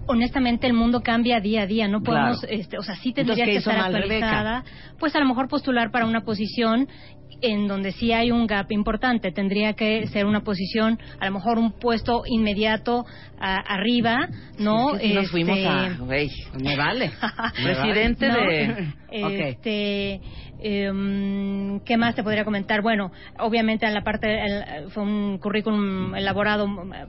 honestamente, 0.08 0.68
el 0.68 0.74
mundo 0.74 1.02
cambia 1.02 1.40
día 1.40 1.64
a 1.64 1.68
día. 1.68 1.88
No 1.88 2.02
podemos, 2.02 2.40
Claro. 2.42 2.56
este, 2.60 2.78
o 2.78 2.82
sea, 2.84 2.96
sí 2.96 3.14
tendría 3.14 3.46
¿qué 3.46 3.52
que 3.52 3.58
hizo 3.58 3.70
estar 3.70 3.92
Rebeca? 3.92 4.06
actualizada. 4.40 4.64
Pues 5.00 5.16
a 5.16 5.20
lo 5.20 5.25
mejor 5.28 5.48
postular 5.48 5.92
para 5.92 6.06
una 6.06 6.22
posición 6.22 6.88
en 7.41 7.67
donde 7.67 7.91
sí 7.91 8.12
hay 8.13 8.32
un 8.32 8.48
gap 8.48 8.72
importante. 8.72 9.32
Tendría 9.32 9.74
que 9.74 10.08
ser 10.08 10.25
una 10.25 10.41
posición, 10.41 11.00
a 11.20 11.25
lo 11.27 11.34
mejor 11.34 11.58
un 11.60 11.72
puesto 11.74 12.24
inmediato 12.25 13.05
a- 13.38 13.58
arriba, 13.60 14.27
¿no? 14.58 14.96
Es 14.96 15.01
que 15.01 15.08
sí 15.08 15.13
nos 15.13 15.24
Este, 15.25 15.32
fuimos 15.32 15.60
a... 15.65 15.96
güey, 16.00 16.29
Me 16.62 16.75
vale. 16.75 17.12
Presidente 17.63 18.27
¿no? 18.29 18.36
de... 18.36 18.94
Este, 19.15 20.20
em, 20.60 21.79
¿Qué 21.82 21.96
más 21.98 22.15
te 22.15 22.24
podría 22.24 22.44
comentar? 22.44 22.82
Bueno, 22.82 23.12
obviamente 23.39 23.86
en 23.86 23.94
la 23.94 24.03
parte 24.03 24.27
el- 24.44 24.89
fue 24.91 25.03
un 25.03 25.38
currículum 25.38 26.15
elaborado 26.15 26.65
eh, 26.65 27.05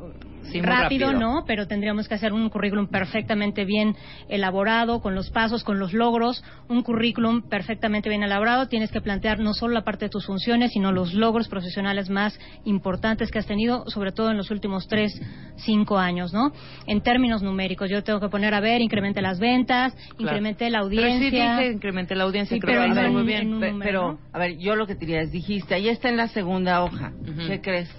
Sí, 0.51 0.61
rápido, 0.61 1.09
rápido. 1.09 1.13
¿no? 1.13 1.45
Pero 1.47 1.67
tendríamos 1.67 2.09
que 2.09 2.15
hacer 2.15 2.33
un 2.33 2.49
currículum 2.51 2.87
perfectamente 2.89 3.65
bien 3.65 3.97
elaborado, 4.29 5.01
con 5.01 5.15
los 5.15 5.31
pasos, 5.31 5.65
con 5.65 5.79
los 5.79 5.93
logros, 5.93 6.43
un 6.69 6.83
currículum 6.83 7.43
perfectamente 7.49 8.09
bien 8.09 8.23
elaborado. 8.23 8.67
Tienes 8.69 8.91
que 8.91 9.01
plantear 9.01 9.39
no 9.39 9.55
solo 9.55 9.75
la 9.75 9.83
parte 9.85 10.07
de 10.07 10.11
tus 10.11 10.27
funciones, 10.27 10.73
sino 10.73 10.93
los 10.93 11.15
logros 11.15 11.49
profesionales 11.49 12.11
más 12.11 12.39
importantes 12.65 13.31
que 13.31 13.39
has 13.39 13.47
tenido, 13.47 13.85
sobre 13.89 14.13
todo 14.13 14.31
en 14.31 14.37
los 14.37 14.51
últimos 14.51 14.87
tres, 14.89 15.21
cinco 15.57 15.99
años, 15.99 16.33
¿no? 16.33 16.53
En 16.87 17.01
términos 17.01 17.43
numéricos, 17.43 17.91
yo 17.91 18.03
tengo 18.03 18.21
que 18.21 18.29
poner 18.29 18.55
a 18.55 18.61
ver, 18.61 18.81
incremente 18.81 19.23
las 19.23 19.39
ventas, 19.39 19.95
Claro. 19.95 20.15
incremente 20.19 20.71
la 20.71 20.79
Pero 20.81 20.91
sí 20.91 20.97
audiencia. 20.97 21.57
dije 21.59 21.73
incrementé 21.73 22.15
la 22.15 22.25
audiencia, 22.25 22.55
Sí, 22.57 22.61
creo 22.61 22.83
pero 22.83 22.95
que 22.95 23.09
muy 23.09 23.23
bien. 23.25 23.43
en 23.49 23.55
un 23.55 23.61
Pe- 23.61 23.71
número, 23.73 23.89
pero, 23.91 24.13
¿no? 24.13 24.19
a 24.33 24.39
ver, 24.39 24.59
yo 24.59 24.77
lo 24.77 24.87
que 24.87 24.95
te 24.95 25.07
diría 25.07 25.23
es, 25.23 25.31
dijiste, 25.33 25.75
ahí 25.75 25.89
está 25.89 26.09
en 26.09 26.17
la 26.17 26.29
segunda 26.29 26.83
hoja. 26.83 27.13
Ujú. 27.23 27.47
¿Qué 27.49 27.61
crees? 27.61 27.91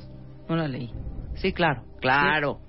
No 0.50 0.56
la 0.56 0.68
leí. 0.68 0.90
Sí, 1.36 1.54
claro, 1.54 1.84
claro. 2.00 2.60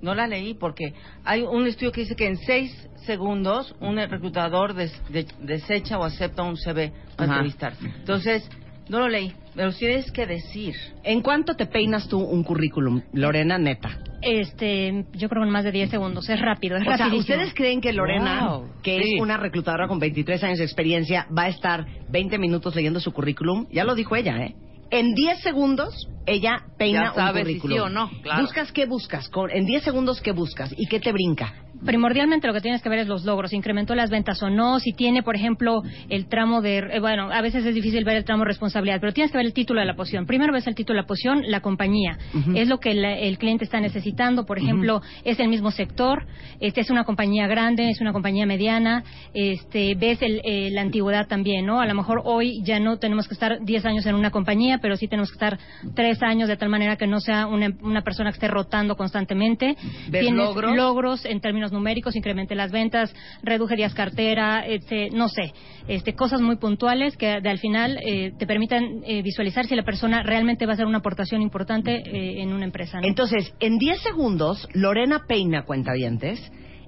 No 0.00 0.14
la 0.14 0.26
leí 0.26 0.54
porque 0.54 0.94
hay 1.24 1.42
un 1.42 1.66
estudio 1.66 1.92
que 1.92 2.00
dice 2.00 2.16
que 2.16 2.26
en 2.26 2.38
seis 2.38 2.88
segundos 3.04 3.74
un 3.80 3.96
reclutador 3.96 4.72
des- 4.74 5.02
de- 5.10 5.26
desecha 5.40 5.98
o 5.98 6.04
acepta 6.04 6.42
un 6.42 6.56
CV 6.56 6.92
para 7.16 7.24
Ajá. 7.30 7.34
entrevistarse. 7.40 7.84
Entonces, 7.86 8.48
no 8.88 9.00
lo 9.00 9.08
leí, 9.08 9.32
pero 9.54 9.72
sí 9.72 9.80
tienes 9.80 10.10
que 10.12 10.26
decir. 10.26 10.74
¿En 11.02 11.20
cuánto 11.20 11.54
te 11.56 11.66
peinas 11.66 12.08
tú 12.08 12.18
un 12.18 12.42
currículum, 12.42 13.02
Lorena, 13.12 13.58
neta? 13.58 13.98
Este, 14.22 15.04
yo 15.12 15.28
creo 15.28 15.42
que 15.42 15.46
en 15.46 15.52
más 15.52 15.64
de 15.64 15.72
10 15.72 15.90
segundos. 15.90 16.28
Es 16.28 16.40
rápido, 16.40 16.76
es 16.76 16.82
O 16.82 16.84
sea, 16.86 16.96
rapidísimo. 16.96 17.20
¿ustedes 17.20 17.54
creen 17.54 17.80
que 17.82 17.92
Lorena, 17.92 18.48
Wow, 18.48 18.68
que 18.82 19.02
sí. 19.02 19.14
es 19.16 19.20
una 19.20 19.36
reclutadora 19.36 19.88
con 19.88 19.98
23 19.98 20.42
años 20.42 20.58
de 20.58 20.64
experiencia, 20.64 21.26
va 21.36 21.42
a 21.44 21.48
estar 21.48 21.86
20 22.08 22.38
minutos 22.38 22.74
leyendo 22.74 22.98
su 22.98 23.12
currículum? 23.12 23.66
Ya 23.70 23.84
lo 23.84 23.94
dijo 23.94 24.16
ella, 24.16 24.36
¿eh? 24.42 24.54
En 24.90 25.14
10 25.14 25.40
segundos, 25.40 25.94
ella 26.26 26.62
peina 26.78 27.06
Ya 27.06 27.12
sabe 27.14 27.40
un 27.42 27.46
si 27.46 27.58
currículum. 27.58 27.76
sí 27.76 27.80
o 27.80 27.88
no, 27.88 28.10
claro. 28.22 28.42
¿Buscas 28.42 28.72
qué 28.72 28.86
buscas? 28.86 29.28
Con- 29.28 29.50
en 29.50 29.66
10 29.66 29.82
segundos, 29.82 30.20
¿qué 30.20 30.32
buscas? 30.32 30.72
¿Y 30.76 30.86
qué 30.86 31.00
te 31.00 31.12
brinca? 31.12 31.54
Primordialmente 31.84 32.46
lo 32.46 32.52
que 32.52 32.60
tienes 32.60 32.82
que 32.82 32.88
ver 32.88 33.00
es 33.00 33.08
los 33.08 33.24
logros, 33.24 33.52
incrementó 33.52 33.94
las 33.94 34.10
ventas 34.10 34.42
o 34.42 34.50
no, 34.50 34.80
si 34.80 34.92
tiene, 34.92 35.22
por 35.22 35.36
ejemplo, 35.36 35.82
el 36.08 36.26
tramo 36.28 36.62
de, 36.62 36.78
eh, 36.78 37.00
bueno, 37.00 37.30
a 37.30 37.40
veces 37.42 37.64
es 37.64 37.74
difícil 37.74 38.04
ver 38.04 38.16
el 38.16 38.24
tramo 38.24 38.44
de 38.44 38.48
responsabilidad, 38.48 38.98
pero 39.00 39.12
tienes 39.12 39.30
que 39.30 39.38
ver 39.38 39.46
el 39.46 39.52
título 39.52 39.80
de 39.80 39.86
la 39.86 39.94
posición. 39.94 40.26
Primero 40.26 40.52
ves 40.52 40.66
el 40.66 40.74
título 40.74 40.96
de 40.96 41.02
la 41.02 41.06
posición, 41.06 41.42
la 41.46 41.60
compañía, 41.60 42.18
es 42.54 42.68
lo 42.68 42.78
que 42.78 42.90
el 42.90 43.38
cliente 43.38 43.64
está 43.64 43.80
necesitando, 43.80 44.46
por 44.46 44.58
ejemplo, 44.58 45.02
es 45.24 45.38
el 45.40 45.48
mismo 45.48 45.70
sector, 45.70 46.26
este 46.60 46.80
es 46.80 46.90
una 46.90 47.04
compañía 47.04 47.46
grande, 47.46 47.90
es 47.90 48.00
una 48.00 48.12
compañía 48.12 48.46
mediana, 48.46 49.04
este, 49.34 49.94
ves 49.94 50.22
el, 50.22 50.40
eh, 50.44 50.70
la 50.72 50.82
antigüedad 50.82 51.26
también, 51.26 51.66
¿no? 51.66 51.80
A 51.80 51.86
lo 51.86 51.94
mejor 51.94 52.22
hoy 52.24 52.62
ya 52.64 52.80
no 52.80 52.98
tenemos 52.98 53.28
que 53.28 53.34
estar 53.34 53.58
10 53.62 53.84
años 53.86 54.06
en 54.06 54.14
una 54.14 54.30
compañía, 54.30 54.78
pero 54.78 54.96
sí 54.96 55.08
tenemos 55.08 55.30
que 55.30 55.34
estar 55.34 55.58
3 55.94 56.22
años 56.22 56.48
de 56.48 56.56
tal 56.56 56.68
manera 56.68 56.96
que 56.96 57.06
no 57.06 57.20
sea 57.20 57.46
una, 57.46 57.70
una 57.82 58.02
persona 58.02 58.30
que 58.30 58.36
esté 58.36 58.48
rotando 58.48 58.96
constantemente. 58.96 59.76
¿Ves 60.08 60.22
Tienes 60.22 60.46
logros? 60.46 60.76
logros 60.76 61.24
en 61.24 61.40
términos 61.40 61.65
numéricos, 61.72 62.16
incrementé 62.16 62.54
las 62.54 62.72
ventas, 62.72 63.14
reduje 63.42 63.76
días 63.76 63.94
cartera, 63.94 64.66
este, 64.66 65.10
no 65.10 65.28
sé, 65.28 65.52
este, 65.88 66.14
cosas 66.14 66.40
muy 66.40 66.56
puntuales 66.56 67.16
que 67.16 67.40
de, 67.40 67.48
al 67.48 67.58
final 67.58 67.98
eh, 68.04 68.32
te 68.38 68.46
permitan 68.46 69.02
eh, 69.04 69.22
visualizar 69.22 69.66
si 69.66 69.74
la 69.74 69.84
persona 69.84 70.22
realmente 70.22 70.66
va 70.66 70.72
a 70.72 70.74
hacer 70.74 70.86
una 70.86 70.98
aportación 70.98 71.42
importante 71.42 71.94
eh, 71.96 72.42
en 72.42 72.52
una 72.52 72.64
empresa. 72.64 73.00
¿no? 73.00 73.06
Entonces, 73.06 73.54
en 73.60 73.78
10 73.78 74.00
segundos, 74.00 74.68
Lorena 74.72 75.22
peina 75.26 75.64
cuentavientes 75.64 76.40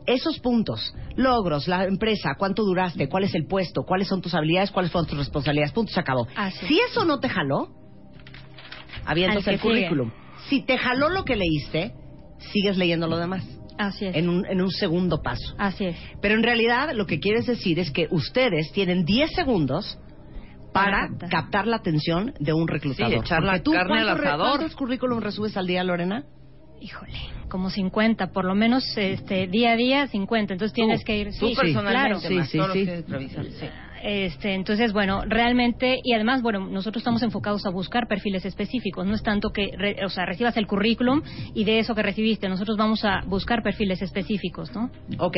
esos 0.09 0.39
puntos, 0.41 0.95
logros, 1.17 1.69
la 1.69 1.85
empresa, 1.85 2.35
cuánto 2.39 2.65
duraste, 2.65 3.09
cuál 3.09 3.25
es 3.25 3.35
el 3.35 3.47
puesto, 3.47 3.83
cuáles 3.83 4.09
son 4.09 4.23
tus 4.23 4.35
habilidades, 4.35 4.71
cuáles 4.71 4.91
fueron 4.91 5.07
tus 5.07 5.19
responsabilidades, 5.19 5.73
punto, 5.73 5.93
se 5.93 6.01
acabó. 6.01 6.27
Así 6.35 6.59
es. 6.63 6.69
Si 6.69 6.81
eso 6.81 7.05
no 7.05 7.21
te 7.21 7.29
jaló, 7.29 7.69
avientas 9.05 9.47
el 9.47 9.59
sigue. 9.59 9.61
currículum. 9.61 10.11
Si 10.49 10.63
te 10.63 10.79
jaló 10.79 11.11
lo 11.11 11.25
que 11.25 11.37
leíste, 11.37 11.93
sigues 12.53 12.79
leyendo 12.79 13.07
lo 13.07 13.19
demás, 13.19 13.45
Así 13.79 14.07
es. 14.07 14.15
en 14.17 14.29
un, 14.29 14.45
en 14.47 14.61
un 14.61 14.71
segundo 14.71 15.23
paso. 15.23 15.55
Así 15.57 15.87
es. 15.87 15.97
Pero 16.21 16.35
en 16.35 16.43
realidad 16.43 16.91
lo 16.95 17.07
que 17.07 17.21
quieres 17.21 17.47
decir 17.47 17.79
es 17.79 17.91
que 17.91 18.09
ustedes 18.11 18.71
tienen 18.73 19.05
10 19.05 19.31
segundos 19.35 19.99
para 20.73 21.09
Para 21.19 21.29
captar. 21.31 21.67
la 21.67 21.77
atención 21.77 22.35
de 22.41 22.53
un 22.53 22.69
reclutador. 22.69 23.13
Sí, 23.13 23.19
echar 23.21 23.43
la 23.43 23.53
Porque 23.53 23.63
tú, 23.65 23.73
carne 23.73 23.99
al 24.01 24.05
¿cuántos 24.05 24.21
re- 24.21 24.27
asador. 24.29 24.57
¿Cuántos 24.59 24.77
currículum 24.77 25.21
resubes 25.21 25.57
al 25.57 25.67
día, 25.67 25.83
Lorena? 25.85 26.25
Híjole, 26.81 27.19
como 27.49 27.71
50, 27.71 28.29
por 28.33 28.45
lo 28.45 28.55
menos 28.55 28.85
este, 28.97 29.49
día 29.49 29.73
a 29.73 29.77
día 29.77 30.07
50. 30.07 30.53
Entonces 30.53 30.73
tienes 30.75 31.03
que 31.05 31.17
ir. 31.19 31.31
Tú 31.39 31.49
sí, 31.49 31.55
personalmente, 31.57 32.31
más 32.31 32.49
Sí, 32.51 32.59
sí, 32.61 32.73
sí. 32.73 32.85
que 32.87 33.03
sí. 33.51 33.67
Este, 34.03 34.55
entonces, 34.55 34.93
bueno, 34.93 35.23
realmente, 35.27 35.99
y 36.03 36.13
además, 36.15 36.43
bueno, 36.43 36.61
nosotros 36.61 37.01
estamos 37.01 37.23
enfocados 37.23 37.67
a 37.67 37.71
buscar 37.71 38.07
perfiles 38.09 38.45
específicos, 38.45 39.07
no 39.07 39.15
es 39.15 39.23
tanto 39.23 39.51
que, 39.51 39.71
re- 39.77 40.05
o 40.05 40.09
sea, 40.09 40.25
recibas 40.27 40.57
el 40.57 40.67
currículum 40.67 41.23
y 41.55 41.65
de 41.65 41.79
eso 41.81 41.95
que 41.95 42.03
recibiste, 42.03 42.49
nosotros 42.49 42.77
vamos 42.77 43.05
a 43.05 43.23
buscar 43.27 43.63
perfiles 43.63 44.01
específicos, 44.03 44.71
¿no? 44.75 44.91
Ok. 45.19 45.37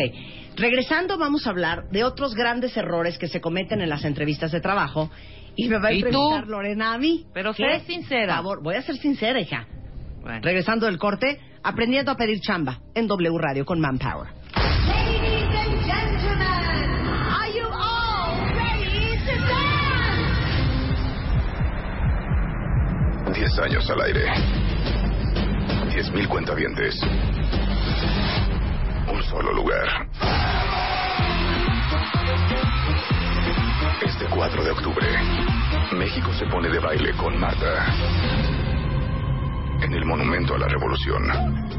Regresando, 0.56 1.18
vamos 1.18 1.46
a 1.46 1.50
hablar 1.50 1.88
de 1.90 2.04
otros 2.04 2.34
grandes 2.34 2.76
errores 2.76 3.18
que 3.18 3.28
se 3.28 3.40
cometen 3.40 3.80
en 3.80 3.88
las 3.88 4.04
entrevistas 4.04 4.52
de 4.52 4.60
trabajo. 4.60 5.10
Y 5.56 5.68
me 5.68 5.78
va 5.78 5.88
a 5.88 5.92
¿Y 5.92 6.00
tú? 6.00 6.06
entrevistar 6.08 6.46
Lorena 6.46 6.92
a 6.94 6.98
mí. 6.98 7.26
Pero 7.34 7.52
¿Qué? 7.52 7.80
sé 7.80 7.86
sincera. 7.86 8.36
Por 8.36 8.44
favor, 8.44 8.62
voy 8.62 8.74
a 8.76 8.82
ser 8.82 8.96
sincera, 8.96 9.40
hija. 9.40 9.66
Bueno. 10.22 10.40
Regresando 10.42 10.86
del 10.86 10.98
corte, 10.98 11.40
Aprendiendo 11.62 12.10
a 12.10 12.16
pedir 12.16 12.40
chamba 12.40 12.78
en 12.94 13.06
W 13.06 13.36
Radio 13.38 13.66
con 13.66 13.78
Manpower. 13.80 14.28
10 23.32 23.58
años 23.60 23.88
al 23.90 24.00
aire. 24.02 24.26
10.000 25.90 26.28
cuentavientes. 26.28 27.00
Un 29.08 29.22
solo 29.24 29.52
lugar. 29.52 30.08
Este 34.04 34.26
4 34.26 34.64
de 34.64 34.70
octubre, 34.70 35.06
México 35.92 36.32
se 36.32 36.46
pone 36.46 36.68
de 36.68 36.78
baile 36.78 37.12
con 37.16 37.38
Marta. 37.38 37.86
En 39.82 39.92
el 39.92 40.04
Monumento 40.04 40.54
a 40.54 40.58
la 40.58 40.68
Revolución. 40.68 41.22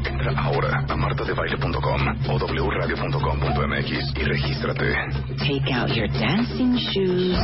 Entra 0.04 0.32
ahora 0.36 0.84
a 0.88 0.96
martadebaile.com 0.96 2.30
o 2.30 2.38
wradio.com.mx 2.38 4.16
y 4.16 4.24
regístrate. 4.24 4.94
Take 5.38 5.72
out 5.72 5.90
your 5.90 6.08
dancing 6.08 6.76
shoes. 6.76 7.38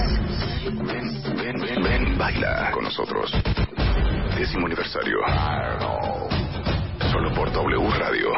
Ven, 0.64 1.22
ven, 1.36 1.60
ven, 1.60 1.82
ven, 1.82 2.18
baila 2.18 2.70
con 2.72 2.84
nosotros. 2.84 3.32
Décimo 4.38 4.66
aniversario. 4.66 5.18
Solo 7.10 7.34
por 7.34 7.50
W 7.50 7.90
Radio. 7.98 8.28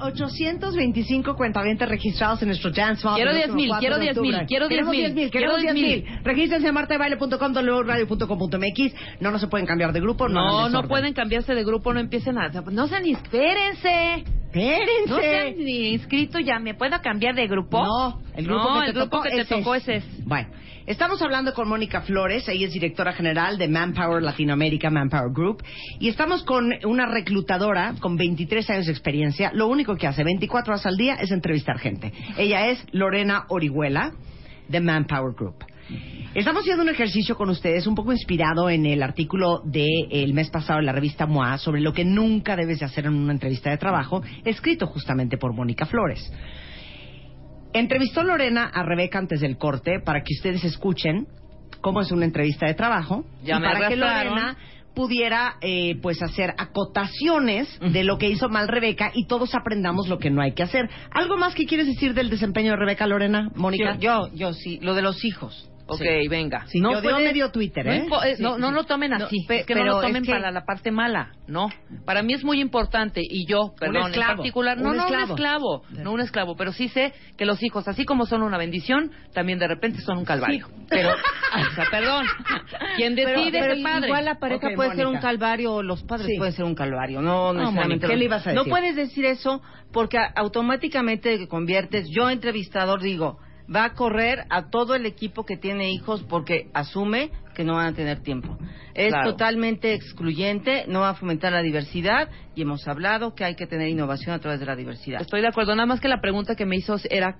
825 0.00 1.36
cuentavientes 1.36 1.88
registrados 1.88 2.42
en 2.42 2.48
nuestro 2.48 2.72
Dance. 2.72 3.06
Quiero 3.14 3.30
el 3.30 3.36
10,000, 3.36 3.46
próximo 3.46 3.68
4 3.68 3.78
quiero 3.78 3.96
de 3.96 4.02
10,000, 4.02 4.10
octubre. 4.10 4.46
quiero 4.48 4.68
Queremos 4.68 4.92
10,000, 4.92 5.14
10,000, 5.14 5.30
queremos 5.30 5.56
quiero 5.58 5.74
10,000. 5.74 6.24
Regístrense 6.24 6.66
en 6.66 6.74
martadebaile.com, 6.74 7.52
wradio.com.mx. 7.54 8.94
No, 9.20 9.30
no 9.30 9.38
se 9.38 9.46
pueden 9.46 9.64
cambiar 9.64 9.92
de 9.92 10.00
grupo. 10.00 10.28
No, 10.28 10.68
No, 10.68 10.68
no 10.68 10.88
pueden 10.88 11.14
cambiarse 11.14 11.54
de 11.54 11.62
grupo, 11.62 11.94
no 11.94 12.00
empiecen 12.00 12.38
a... 12.38 12.48
No 12.48 12.88
sean... 12.88 13.06
Espérense. 13.06 14.24
Espérense. 14.52 15.08
No 15.08 15.20
se 15.20 15.36
han 15.38 15.56
ni 15.58 15.92
inscrito 15.94 16.38
ya. 16.38 16.58
¿Me 16.58 16.74
puedo 16.74 17.00
cambiar 17.00 17.34
de 17.34 17.46
grupo? 17.46 17.82
No, 17.82 18.20
el 18.34 18.46
grupo 18.46 18.64
No, 18.64 18.80
que 18.80 18.80
te 18.80 18.86
el 18.90 18.92
grupo 18.94 19.10
tocó, 19.16 19.22
que 19.22 19.30
te 19.30 19.44
tocó 19.44 19.74
es. 19.74 19.82
ese 19.88 19.96
es. 19.96 20.24
Bueno, 20.26 20.48
estamos 20.86 21.22
hablando 21.22 21.54
con 21.54 21.68
Mónica 21.68 22.02
Flores, 22.02 22.48
ella 22.48 22.66
es 22.66 22.72
directora 22.72 23.12
general 23.12 23.56
de 23.58 23.68
Manpower 23.68 24.22
Latinoamérica, 24.22 24.90
Manpower 24.90 25.32
Group, 25.32 25.62
y 25.98 26.08
estamos 26.08 26.44
con 26.44 26.70
una 26.84 27.06
reclutadora 27.06 27.94
con 28.00 28.16
23 28.16 28.68
años 28.70 28.86
de 28.86 28.92
experiencia. 28.92 29.50
Lo 29.54 29.68
único 29.68 29.96
que 29.96 30.06
hace 30.06 30.22
24 30.24 30.74
horas 30.74 30.86
al 30.86 30.96
día 30.96 31.14
es 31.14 31.30
entrevistar 31.30 31.78
gente. 31.78 32.12
Ella 32.36 32.68
es 32.68 32.84
Lorena 32.92 33.44
Orihuela 33.48 34.12
de 34.68 34.80
Manpower 34.80 35.34
Group. 35.34 35.64
Estamos 36.34 36.62
haciendo 36.62 36.82
un 36.82 36.88
ejercicio 36.88 37.36
con 37.36 37.50
ustedes 37.50 37.86
un 37.86 37.94
poco 37.94 38.10
inspirado 38.10 38.70
en 38.70 38.86
el 38.86 39.02
artículo 39.02 39.60
del 39.66 40.32
mes 40.32 40.48
pasado 40.48 40.78
en 40.78 40.86
la 40.86 40.92
revista 40.92 41.26
MOA 41.26 41.58
sobre 41.58 41.82
lo 41.82 41.92
que 41.92 42.06
nunca 42.06 42.56
debes 42.56 42.78
de 42.78 42.86
hacer 42.86 43.04
en 43.04 43.12
una 43.12 43.34
entrevista 43.34 43.68
de 43.68 43.76
trabajo, 43.76 44.22
escrito 44.42 44.86
justamente 44.86 45.36
por 45.36 45.52
Mónica 45.52 45.84
Flores. 45.84 46.32
Entrevistó 47.74 48.22
Lorena 48.22 48.64
a 48.72 48.82
Rebeca 48.82 49.18
antes 49.18 49.42
del 49.42 49.58
corte 49.58 50.00
para 50.02 50.22
que 50.22 50.32
ustedes 50.32 50.64
escuchen 50.64 51.26
cómo 51.82 52.00
es 52.00 52.10
una 52.10 52.24
entrevista 52.24 52.66
de 52.66 52.74
trabajo 52.74 53.26
Ya 53.44 53.56
y 53.56 53.60
me 53.60 53.66
para 53.66 53.88
que. 53.88 53.96
Lorena 53.96 54.56
pudiera 54.94 55.56
eh, 55.60 55.96
pues 56.00 56.22
hacer 56.22 56.54
acotaciones 56.56 57.78
de 57.80 58.04
lo 58.04 58.16
que 58.16 58.28
hizo 58.28 58.48
mal 58.48 58.68
Rebeca 58.68 59.10
y 59.14 59.26
todos 59.26 59.54
aprendamos 59.54 60.08
lo 60.08 60.18
que 60.18 60.30
no 60.30 60.40
hay 60.40 60.52
que 60.52 60.62
hacer. 60.62 60.88
¿Algo 61.10 61.36
más 61.36 61.54
que 61.54 61.66
quieres 61.66 61.88
decir 61.88 62.14
del 62.14 62.30
desempeño 62.30 62.70
de 62.70 62.76
Rebeca, 62.78 63.06
Lorena, 63.06 63.50
Mónica? 63.54 63.96
Yo, 63.98 64.28
yo, 64.28 64.34
yo 64.34 64.52
sí, 64.54 64.78
lo 64.80 64.94
de 64.94 65.02
los 65.02 65.24
hijos. 65.26 65.71
Ok, 65.86 65.98
Sí. 66.00 66.28
venga. 66.28 66.64
Sí, 66.68 66.80
yo 66.80 67.00
dio 67.00 67.18
medio 67.18 67.50
Twitter, 67.50 67.84
no, 67.84 67.92
¿eh? 67.92 68.06
eh, 68.30 68.36
Sí, 68.36 68.42
no, 68.42 68.54
sí, 68.54 68.60
no 68.60 68.70
lo 68.70 68.84
tomen 68.84 69.10
No, 69.10 69.26
así. 69.26 69.44
es 69.48 69.66
que 69.66 69.74
no 69.74 69.80
pero 69.80 69.84
lo 69.92 70.00
es 70.00 70.06
tomen 70.06 70.22
que- 70.22 70.30
para 70.32 70.50
la 70.50 70.64
parte 70.64 70.90
mala. 70.90 71.32
No. 71.48 71.68
Para 72.06 72.22
mí 72.22 72.32
es 72.34 72.44
muy 72.44 72.60
importante. 72.60 73.20
Y 73.22 73.46
yo, 73.46 73.72
perdón, 73.78 73.96
en 74.02 74.08
esclavo, 74.10 74.36
particular. 74.36 74.78
No, 74.78 74.90
un 74.90 74.96
no 74.96 75.02
esclavo. 75.02 75.24
un 75.24 75.30
esclavo. 75.30 75.82
No 75.90 76.12
un 76.12 76.20
esclavo. 76.20 76.56
Pero 76.56 76.72
sí 76.72 76.88
sé 76.88 77.12
que 77.36 77.44
los 77.44 77.62
hijos, 77.62 77.88
así 77.88 78.04
como 78.04 78.26
son 78.26 78.42
una 78.42 78.58
bendición, 78.58 79.10
también 79.34 79.58
de 79.58 79.66
repente 79.68 80.00
son 80.00 80.18
un 80.18 80.24
calvario. 80.24 80.68
Pero, 80.88 81.10
o 81.70 81.74
sea, 81.74 81.84
perdón. 81.90 82.26
Quien 82.96 83.14
decide 83.14 83.50
pero 83.50 83.72
es 83.72 83.78
el 83.78 83.82
padre. 83.84 84.06
igual 84.06 84.24
la 84.24 84.38
pareja 84.38 84.68
puede 84.76 84.94
ser 84.94 85.06
un 85.06 85.18
calvario 85.18 85.74
o 85.74 85.82
los 85.82 86.02
padres 86.04 86.26
Sí. 86.28 86.36
pueden 86.38 86.52
ser 86.54 86.64
un 86.64 86.74
calvario. 86.74 87.20
No, 87.20 87.52
No, 87.52 87.72
Mónica, 87.72 88.06
¿qué 88.08 88.16
le 88.16 88.24
ibas 88.26 88.46
a 88.46 88.52
No 88.52 88.60
decir? 88.60 88.70
puedes 88.70 88.96
decir 88.96 89.24
eso 89.24 89.60
porque 89.92 90.16
a- 90.18 90.32
automáticamente 90.36 91.36
te 91.38 91.48
conviertes, 91.48 92.06
yo 92.10 92.30
entrevistador 92.30 93.02
digo, 93.02 93.38
va 93.74 93.84
a 93.84 93.92
correr 93.94 94.44
a 94.50 94.70
todo 94.70 94.94
el 94.94 95.06
equipo 95.06 95.44
que 95.44 95.56
tiene 95.56 95.90
hijos 95.92 96.22
porque 96.28 96.68
asume 96.74 97.30
que 97.54 97.64
no 97.64 97.74
van 97.74 97.88
a 97.88 97.92
tener 97.94 98.20
tiempo. 98.22 98.56
Es 98.94 99.10
Claro. 99.10 99.30
totalmente 99.32 99.94
excluyente, 99.94 100.84
no 100.88 101.00
va 101.00 101.10
a 101.10 101.14
fomentar 101.14 101.52
la 101.52 101.62
diversidad 101.62 102.28
y 102.54 102.62
hemos 102.62 102.86
hablado 102.88 103.34
que 103.34 103.44
hay 103.44 103.54
que 103.54 103.66
tener 103.66 103.88
innovación 103.88 104.34
a 104.34 104.38
través 104.38 104.60
de 104.60 104.66
la 104.66 104.76
diversidad. 104.76 105.20
Estoy 105.20 105.40
de 105.42 105.48
acuerdo. 105.48 105.74
Nada 105.74 105.86
más 105.86 106.00
que 106.00 106.08
la 106.08 106.20
pregunta 106.20 106.54
que 106.54 106.64
me 106.66 106.76
hizo 106.76 106.96
era, 107.10 107.36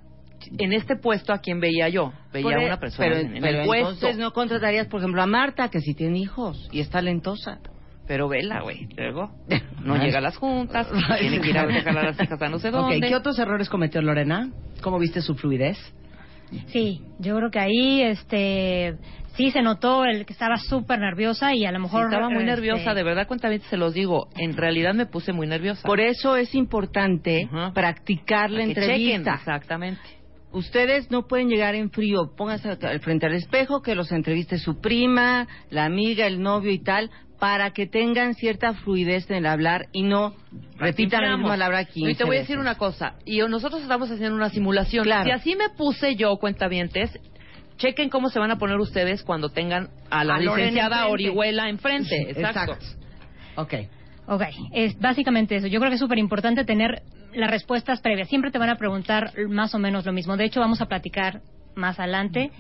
en 0.59 0.73
este 0.73 0.97
puesto, 0.97 1.33
¿a 1.33 1.39
quién 1.39 1.61
veía 1.61 1.89
yo? 1.89 2.13
Veía 2.33 2.57
a 2.57 2.61
una 2.67 2.79
persona 2.81 3.09
pero, 3.09 3.21
en, 3.21 3.37
en 3.37 3.43
pero 3.43 3.61
el 3.61 3.67
puesto. 3.67 3.91
entonces 3.91 4.19
no 4.19 4.33
contratarías, 4.33 4.87
por 4.89 5.01
ejemplo, 5.01 5.23
a 5.23 5.27
Marta, 5.27 5.69
que 5.69 5.81
sí 5.81 5.95
tiene 5.95 6.19
hijos 6.19 6.69
y 6.73 6.81
es 6.81 6.91
talentosa. 6.91 7.61
Pero 8.07 8.29
vela, 8.29 8.61
güey. 8.63 8.89
Luego 8.97 9.31
no 9.85 9.97
llega 9.97 10.19
a 10.19 10.21
las 10.21 10.37
juntas, 10.37 10.89
tiene 11.21 11.41
que 11.41 11.51
ir 11.51 11.59
a 11.59 11.67
dejar 11.67 11.97
a 11.97 12.03
las 12.07 12.21
hijas 12.21 12.43
a 12.43 12.49
no 12.49 12.59
sé 12.59 12.71
dónde. 12.71 13.01
¿qué 13.01 13.15
otros 13.15 13.39
errores 13.39 13.69
cometió 13.69 14.03
Lorena? 14.03 14.51
¿Cómo 14.83 14.99
viste 14.99 15.21
su 15.23 15.35
fluidez? 15.37 15.79
Sí, 16.67 17.03
yo 17.19 17.37
creo 17.37 17.51
que 17.51 17.59
ahí 17.59 18.03
este 18.03 18.97
sí 19.37 19.51
se 19.51 19.63
notó 19.63 20.05
el 20.05 20.27
que 20.27 20.33
estaba 20.33 20.57
súper 20.57 20.99
nerviosa 21.01 21.55
y 21.55 21.65
a 21.65 21.73
lo 21.73 21.79
Sí, 21.79 21.83
mejor 21.85 22.05
estaba 22.05 22.29
muy 22.29 22.43
este, 22.45 22.51
nerviosa, 22.57 22.95
de 22.95 23.03
verdad, 23.03 23.27
cuentamente 23.27 23.67
se 23.69 23.77
los 23.77 23.95
digo. 23.95 24.29
En 24.37 24.57
realidad 24.57 24.95
me 24.95 25.07
puse 25.07 25.33
muy 25.33 25.47
nerviosa. 25.47 25.87
Por 25.87 26.01
eso 26.01 26.37
es 26.37 26.55
importante 26.55 27.49
Ajá. 27.51 27.73
practicar 27.73 28.51
la 28.51 28.65
que 28.67 28.75
chequen, 28.75 28.91
entrevista. 28.91 29.35
exactamente. 29.37 30.01
Ustedes 30.53 31.11
no 31.11 31.27
pueden 31.27 31.49
llegar 31.49 31.75
en 31.75 31.91
frío. 31.91 32.33
Pónganse 32.37 32.69
al 32.69 33.01
frente 33.01 33.25
al 33.25 33.33
espejo, 33.33 33.81
que 33.81 33.95
los 33.95 34.13
entreviste 34.13 34.59
su 34.59 34.81
prima, 34.83 35.49
la 35.71 35.87
amiga, 35.87 36.27
el 36.27 36.43
novio 36.43 36.71
y 36.71 36.79
tal, 36.81 37.11
para 37.43 37.73
que 37.73 37.89
tengan 37.89 38.35
cierta 38.35 38.73
fluidez 38.73 39.29
en 39.29 39.39
el 39.39 39.47
hablar 39.47 39.87
y 39.91 40.05
no 40.05 40.33
repitan 40.79 41.23
la 41.25 41.37
misma 41.37 41.49
palabra 41.49 41.85
15 41.85 42.13
Y 42.13 42.15
te 42.15 42.23
voy 42.23 42.37
a 42.37 42.39
decir 42.39 42.57
una 42.57 42.77
cosa. 42.77 43.15
Y 43.25 43.41
nosotros 43.41 43.83
estamos 43.83 44.09
haciendo 44.13 44.37
una 44.37 44.49
simulación. 44.51 45.03
Claro. 45.03 45.25
Si 45.25 45.33
así 45.33 45.57
me 45.57 45.69
puse 45.71 46.15
yo, 46.15 46.37
cuentavientes, 46.37 47.11
chequen 47.79 48.11
cómo 48.11 48.29
se 48.29 48.39
van 48.39 48.53
a 48.53 48.59
poner 48.59 48.79
ustedes 48.79 49.25
cuando 49.25 49.49
tengan 49.49 49.89
a 50.09 50.23
la 50.23 50.37
A 50.37 50.39
licenciada 50.39 50.99
enfrente. 50.99 51.13
Orihuela 51.13 51.69
enfrente. 51.69 52.31
Exacto. 52.31 52.77
Ok. 53.57 53.75
Ok, 54.29 54.43
es 54.73 54.97
básicamente 55.01 55.57
eso. 55.57 55.67
Yo 55.67 55.81
creo 55.81 55.91
que 55.91 55.95
es 55.97 56.01
súper 56.01 56.19
importante 56.19 56.65
tener 56.65 57.03
las 57.35 57.51
respuestas 57.51 58.01
previas. 58.01 58.29
Siempre 58.29 58.53
te 58.53 58.59
van 58.59 58.71
a 58.71 58.77
preguntar 58.77 59.33
más 59.49 59.75
o 59.75 59.81
menos 59.81 60.07
lo 60.07 60.13
mismo. 60.13 60.37
De 60.37 60.45
hecho, 60.45 60.61
vamos 60.61 60.81
a 60.81 60.87
platicar 60.87 61.41
más 61.75 61.99
adelante 61.99 62.53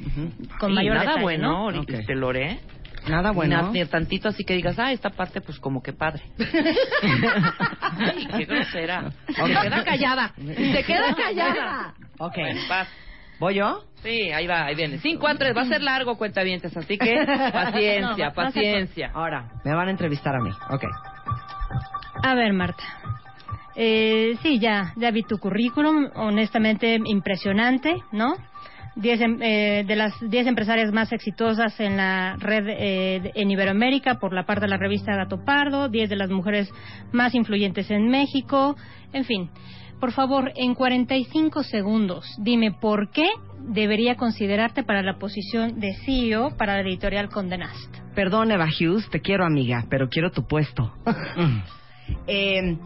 con 0.58 0.70
Sí, 0.70 0.74
mayor 0.74 0.94
nada 0.96 1.06
detalle, 1.06 1.22
bueno, 1.22 1.48
¿no? 1.52 1.66
Ori- 1.70 1.78
Ok. 1.82 1.90
este, 1.90 2.16
Lore. 2.16 2.58
Nada 3.08 3.32
bueno. 3.32 3.70
Ni, 3.72 3.80
ni 3.80 3.86
tantito 3.86 4.28
así 4.28 4.44
que 4.44 4.54
digas, 4.54 4.78
ah, 4.78 4.92
esta 4.92 5.10
parte, 5.10 5.40
pues 5.40 5.58
como 5.58 5.82
que 5.82 5.92
padre. 5.92 6.22
Ay, 7.82 8.28
qué 8.36 8.44
grosera. 8.44 9.10
Se 9.28 9.42
queda 9.42 9.84
callada. 9.84 10.32
Se 10.36 10.84
queda 10.84 11.14
callada. 11.16 11.94
Ok. 12.18 12.36
Bueno, 12.36 12.60
vas. 12.68 12.88
¿Voy 13.38 13.56
yo? 13.56 13.82
Sí, 14.02 14.30
ahí 14.30 14.46
va, 14.46 14.66
ahí 14.66 14.74
viene. 14.74 14.98
5 14.98 15.26
a 15.26 15.34
3, 15.34 15.56
va 15.56 15.62
a 15.62 15.66
ser 15.66 15.82
largo, 15.82 16.16
cuentavientes, 16.16 16.76
así 16.76 16.96
que 16.96 17.24
paciencia, 17.52 18.28
No, 18.28 18.34
paciencia. 18.34 19.10
Ahora, 19.14 19.50
me 19.64 19.74
van 19.74 19.88
a 19.88 19.90
entrevistar 19.90 20.34
a 20.36 20.40
mí. 20.40 20.50
Ok. 20.70 20.84
A 22.22 22.34
ver, 22.34 22.52
Marta. 22.52 22.84
Eh, 23.74 24.36
sí, 24.42 24.58
ya, 24.58 24.92
ya 24.96 25.10
vi 25.10 25.22
tu 25.22 25.38
currículum, 25.38 26.10
honestamente 26.14 27.00
impresionante, 27.04 27.96
¿no? 28.12 28.34
Diez, 28.94 29.20
em- 29.20 29.40
eh, 29.40 29.84
de 29.86 29.96
las 29.96 30.12
10 30.20 30.46
empresarias 30.46 30.92
más 30.92 31.12
exitosas 31.12 31.78
en 31.80 31.96
la 31.96 32.36
red 32.38 32.66
eh, 32.68 33.32
en 33.34 33.50
Iberoamérica 33.50 34.16
por 34.18 34.34
la 34.34 34.44
parte 34.44 34.62
de 34.62 34.68
la 34.68 34.76
revista 34.76 35.16
Gato 35.16 35.44
Pardo, 35.44 35.88
10 35.88 36.10
de 36.10 36.16
las 36.16 36.30
mujeres 36.30 36.70
más 37.10 37.34
influyentes 37.34 37.90
en 37.90 38.08
México, 38.08 38.76
en 39.12 39.24
fin. 39.24 39.50
Por 39.98 40.12
favor, 40.12 40.52
en 40.56 40.74
45 40.74 41.62
segundos, 41.62 42.26
dime 42.38 42.72
por 42.72 43.10
qué 43.12 43.28
debería 43.60 44.16
considerarte 44.16 44.82
para 44.82 45.00
la 45.02 45.16
posición 45.18 45.78
de 45.78 45.94
CEO 46.04 46.56
para 46.56 46.74
la 46.74 46.80
editorial 46.82 47.28
Condé 47.28 47.56
Nast. 47.56 47.96
Perdón, 48.14 48.50
Eva 48.50 48.66
Hughes, 48.66 49.08
te 49.10 49.20
quiero 49.20 49.46
amiga, 49.46 49.86
pero 49.88 50.08
quiero 50.08 50.30
tu 50.30 50.46
puesto. 50.46 50.92
Eh, 52.26 52.76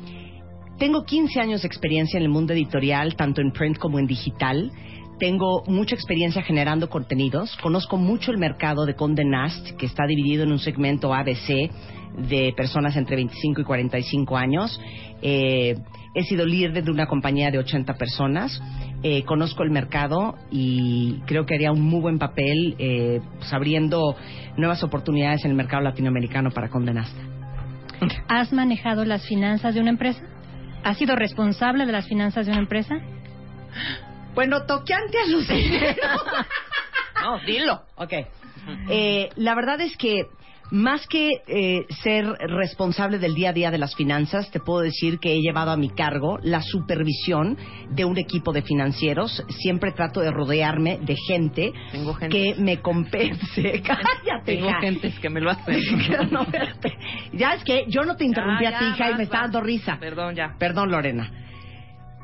tengo 0.79 1.05
15 1.05 1.41
años 1.41 1.63
de 1.63 1.69
experiencia 1.69 2.19
en 2.19 2.25
el 2.25 2.29
mundo 2.29 2.53
editorial, 2.53 3.17
tanto 3.17 3.41
en 3.41 3.51
print 3.51 3.79
como 3.79 3.99
en 3.99 4.07
digital. 4.07 4.71
Tengo 5.19 5.65
mucha 5.67 5.95
experiencia 5.95 6.43
generando 6.43 6.89
contenidos, 6.89 7.57
conozco 7.63 7.97
mucho 7.97 8.31
el 8.31 8.39
mercado 8.39 8.85
de 8.85 8.95
Condé 8.95 9.25
Nast, 9.25 9.71
que 9.77 9.87
está 9.87 10.07
dividido 10.07 10.45
en 10.45 10.53
un 10.53 10.59
segmento 10.59 11.15
ABC 11.15 11.71
de 12.17 12.53
personas 12.57 12.97
entre 12.97 13.17
25 13.17 13.61
y 13.61 13.65
45 13.65 14.37
años. 14.37 14.81
Eh, 15.23 15.77
he 16.15 16.23
sido 16.25 16.47
líder 16.47 16.83
de 16.83 16.91
una 16.91 17.07
compañía 17.07 17.51
de 17.51 17.59
80 17.59 17.95
personas. 17.95 18.61
Eh, 19.03 19.23
conozco 19.25 19.63
el 19.63 19.71
mercado 19.71 20.35
y 20.51 21.21
creo 21.27 21.45
que 21.45 21.55
haría 21.55 21.73
un 21.73 21.83
muy 21.83 22.01
buen 22.01 22.19
papel 22.19 22.75
eh, 22.79 23.21
pues, 23.39 23.53
abriendo 23.53 24.17
nuevas 24.57 24.83
oportunidades 24.83 25.45
en 25.45 25.51
el 25.51 25.57
mercado 25.57 25.83
latinoamericano 25.83 26.51
para 26.51 26.69
Condé 26.69 26.95
Nast. 26.95 27.17
¿Has 28.29 28.53
manejado 28.53 29.05
las 29.05 29.27
finanzas 29.27 29.75
de 29.75 29.81
una 29.81 29.91
empresa? 29.91 30.23
¿Has 30.85 30.99
sido 30.99 31.17
responsable 31.17 31.87
de 31.87 31.93
las 31.93 32.07
finanzas 32.07 32.47
de 32.47 32.53
una 32.53 32.61
empresa? 32.61 32.97
Bueno, 34.37 34.65
toqueante 34.67 35.19
a 35.19 35.27
los 35.27 35.49
No, 37.23 37.41
dilo. 37.45 37.83
Ok. 37.97 38.13
Eh, 38.91 39.31
la 39.37 39.55
verdad 39.55 39.81
es 39.81 39.97
que 39.97 40.27
más 40.71 41.07
que 41.07 41.31
eh, 41.47 41.87
ser 42.03 42.27
responsable 42.27 43.19
del 43.19 43.35
día 43.35 43.51
a 43.51 43.53
día 43.53 43.71
de 43.71 43.79
las 43.79 43.95
finanzas, 43.95 44.51
te 44.51 44.61
puedo 44.61 44.81
decir 44.81 45.19
que 45.21 45.33
he 45.33 45.41
llevado 45.41 45.71
a 45.71 45.77
mi 45.77 45.89
cargo 45.91 46.39
la 46.43 46.61
supervisión 46.61 47.57
de 47.91 48.05
un 48.05 48.19
equipo 48.19 48.53
de 48.53 48.63
financieros. 48.63 49.43
Siempre 49.61 49.93
trato 49.93 50.21
de 50.21 50.31
rodearme 50.31 50.99
de 51.01 51.17
gente, 51.17 51.73
Tengo 51.93 52.15
gente. 52.15 52.37
que 52.37 52.61
me 52.61 52.81
compense. 52.81 53.81
Cállate. 53.87 54.45
Tengo 54.45 54.69
hija. 54.69 54.81
gentes 54.81 55.19
que 55.19 55.31
me 55.31 55.41
lo 55.41 55.51
hacen. 55.51 55.81
No, 56.31 56.47
ya 57.33 57.55
es 57.55 57.65
que 57.65 57.85
yo 57.89 58.03
no 58.03 58.17
te 58.17 58.25
interrumpí 58.25 58.65
Ya, 58.65 58.77
a 58.77 58.79
ti, 58.79 58.85
hija, 58.87 59.11
y 59.13 59.15
me 59.15 59.23
está 59.23 59.43
dando 59.43 59.61
risa. 59.63 59.97
Perdón, 59.99 60.35
ya. 60.35 60.55
Perdón, 60.59 60.91
Lorena. 60.91 61.31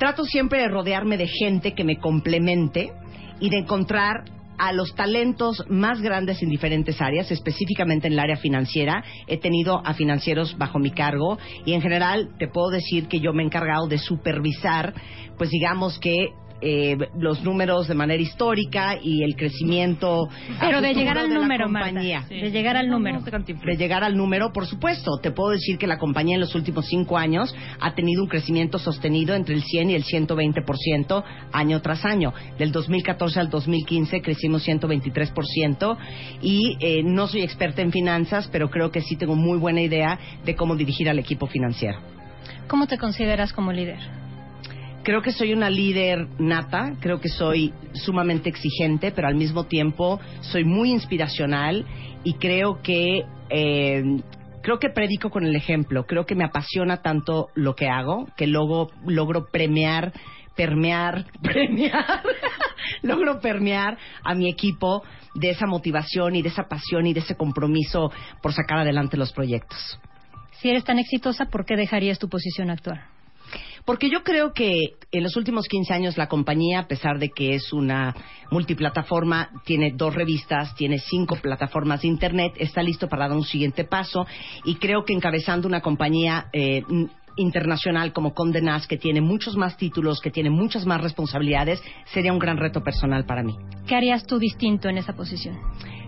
Trato 0.02 0.24
siempre 0.24 0.58
de 0.58 0.66
rodearme 0.66 1.16
de 1.16 1.28
gente 1.28 1.74
que 1.76 1.84
me 1.84 2.00
complemente 2.00 2.92
y 3.38 3.50
de 3.50 3.58
encontrar 3.58 4.24
a 4.58 4.72
los 4.72 4.96
talentos 4.96 5.62
más 5.68 6.00
grandes 6.00 6.42
en 6.42 6.48
diferentes 6.48 7.00
áreas, 7.00 7.30
específicamente 7.30 8.08
en 8.08 8.14
el 8.14 8.18
área 8.18 8.34
financiera. 8.34 9.04
He 9.28 9.38
tenido 9.38 9.80
a 9.86 9.94
financieros 9.94 10.58
bajo 10.58 10.80
mi 10.80 10.90
cargo 10.90 11.38
y 11.64 11.74
en 11.74 11.82
general 11.82 12.30
te 12.36 12.48
puedo 12.48 12.70
decir 12.70 13.06
que 13.06 13.20
yo 13.20 13.32
me 13.32 13.44
he 13.44 13.46
encargado 13.46 13.86
de 13.86 13.98
supervisar, 13.98 14.92
pues 15.38 15.50
digamos 15.50 16.00
que 16.00 16.30
eh, 16.62 16.96
los 17.18 17.42
números 17.42 17.88
de 17.88 17.94
manera 17.94 18.22
histórica 18.22 18.96
y 19.02 19.24
el 19.24 19.34
crecimiento. 19.34 20.28
Pero 20.60 20.80
de 20.80 20.94
llegar 20.94 21.18
al 21.18 21.28
de 21.28 21.34
número, 21.34 21.64
compañía. 21.64 22.24
De 22.28 22.50
llegar 22.50 22.76
al 22.76 22.88
número. 22.88 23.20
De 23.20 23.76
llegar 23.76 24.04
al 24.04 24.16
número, 24.16 24.52
por 24.52 24.66
supuesto. 24.66 25.18
Te 25.20 25.32
puedo 25.32 25.50
decir 25.50 25.76
que 25.76 25.86
la 25.86 25.98
compañía 25.98 26.36
en 26.36 26.40
los 26.40 26.54
últimos 26.54 26.86
cinco 26.86 27.18
años 27.18 27.52
ha 27.80 27.94
tenido 27.94 28.22
un 28.22 28.28
crecimiento 28.28 28.78
sostenido 28.78 29.34
entre 29.34 29.56
el 29.56 29.62
100 29.62 29.90
y 29.90 29.94
el 29.94 30.04
120% 30.04 31.24
año 31.52 31.82
tras 31.82 32.04
año. 32.04 32.32
Del 32.58 32.70
2014 32.70 33.40
al 33.40 33.50
2015 33.50 34.22
crecimos 34.22 34.66
123% 34.66 35.96
y 36.42 36.76
eh, 36.80 37.02
no 37.02 37.26
soy 37.26 37.42
experta 37.42 37.82
en 37.82 37.90
finanzas, 37.90 38.48
pero 38.52 38.70
creo 38.70 38.90
que 38.90 39.00
sí 39.00 39.16
tengo 39.16 39.34
muy 39.34 39.58
buena 39.58 39.80
idea 39.80 40.18
de 40.44 40.54
cómo 40.54 40.76
dirigir 40.76 41.10
al 41.10 41.18
equipo 41.18 41.46
financiero. 41.46 41.98
¿Cómo 42.68 42.86
te 42.86 42.98
consideras 42.98 43.52
como 43.52 43.72
líder? 43.72 43.98
Creo 45.02 45.20
que 45.20 45.32
soy 45.32 45.52
una 45.52 45.68
líder 45.68 46.28
nata, 46.38 46.92
creo 47.00 47.20
que 47.20 47.28
soy 47.28 47.72
sumamente 47.92 48.48
exigente, 48.48 49.10
pero 49.10 49.26
al 49.26 49.34
mismo 49.34 49.64
tiempo 49.64 50.20
soy 50.42 50.64
muy 50.64 50.90
inspiracional 50.92 51.84
y 52.22 52.34
creo 52.34 52.80
que 52.82 53.24
eh, 53.50 54.02
creo 54.62 54.78
que 54.78 54.90
predico 54.90 55.28
con 55.28 55.44
el 55.44 55.56
ejemplo. 55.56 56.04
Creo 56.04 56.24
que 56.24 56.36
me 56.36 56.44
apasiona 56.44 56.98
tanto 56.98 57.48
lo 57.54 57.74
que 57.74 57.88
hago 57.88 58.26
que 58.36 58.46
luego 58.46 58.90
logro 59.04 59.46
premiar, 59.50 60.12
permear, 60.54 61.26
premiar, 61.42 62.22
logro 63.02 63.40
permear 63.40 63.98
a 64.22 64.36
mi 64.36 64.48
equipo 64.48 65.02
de 65.34 65.50
esa 65.50 65.66
motivación 65.66 66.36
y 66.36 66.42
de 66.42 66.48
esa 66.48 66.68
pasión 66.68 67.06
y 67.06 67.12
de 67.12 67.20
ese 67.20 67.34
compromiso 67.34 68.12
por 68.40 68.52
sacar 68.52 68.78
adelante 68.78 69.16
los 69.16 69.32
proyectos. 69.32 69.98
Si 70.60 70.70
eres 70.70 70.84
tan 70.84 71.00
exitosa, 71.00 71.46
¿por 71.46 71.64
qué 71.64 71.74
dejarías 71.74 72.20
tu 72.20 72.28
posición 72.28 72.70
actual? 72.70 73.11
Porque 73.84 74.10
yo 74.10 74.22
creo 74.22 74.52
que 74.52 74.94
en 75.10 75.22
los 75.22 75.36
últimos 75.36 75.66
15 75.66 75.92
años 75.92 76.16
la 76.16 76.28
compañía, 76.28 76.80
a 76.80 76.86
pesar 76.86 77.18
de 77.18 77.30
que 77.30 77.54
es 77.54 77.72
una 77.72 78.14
multiplataforma, 78.50 79.50
tiene 79.64 79.92
dos 79.94 80.14
revistas, 80.14 80.74
tiene 80.76 80.98
cinco 80.98 81.36
plataformas 81.36 82.02
de 82.02 82.08
Internet, 82.08 82.52
está 82.58 82.82
listo 82.82 83.08
para 83.08 83.28
dar 83.28 83.36
un 83.36 83.44
siguiente 83.44 83.84
paso. 83.84 84.26
Y 84.64 84.76
creo 84.76 85.04
que 85.04 85.12
encabezando 85.12 85.66
una 85.66 85.80
compañía 85.80 86.46
eh, 86.52 86.82
internacional 87.36 88.12
como 88.12 88.34
Condé 88.34 88.62
Nast, 88.62 88.86
que 88.88 88.98
tiene 88.98 89.20
muchos 89.20 89.56
más 89.56 89.76
títulos, 89.76 90.20
que 90.20 90.30
tiene 90.30 90.50
muchas 90.50 90.86
más 90.86 91.00
responsabilidades, 91.00 91.82
sería 92.12 92.32
un 92.32 92.38
gran 92.38 92.56
reto 92.56 92.82
personal 92.82 93.24
para 93.24 93.42
mí. 93.42 93.56
¿Qué 93.86 93.94
harías 93.94 94.26
tú 94.26 94.38
distinto 94.38 94.88
en 94.88 94.98
esa 94.98 95.14
posición? 95.14 95.58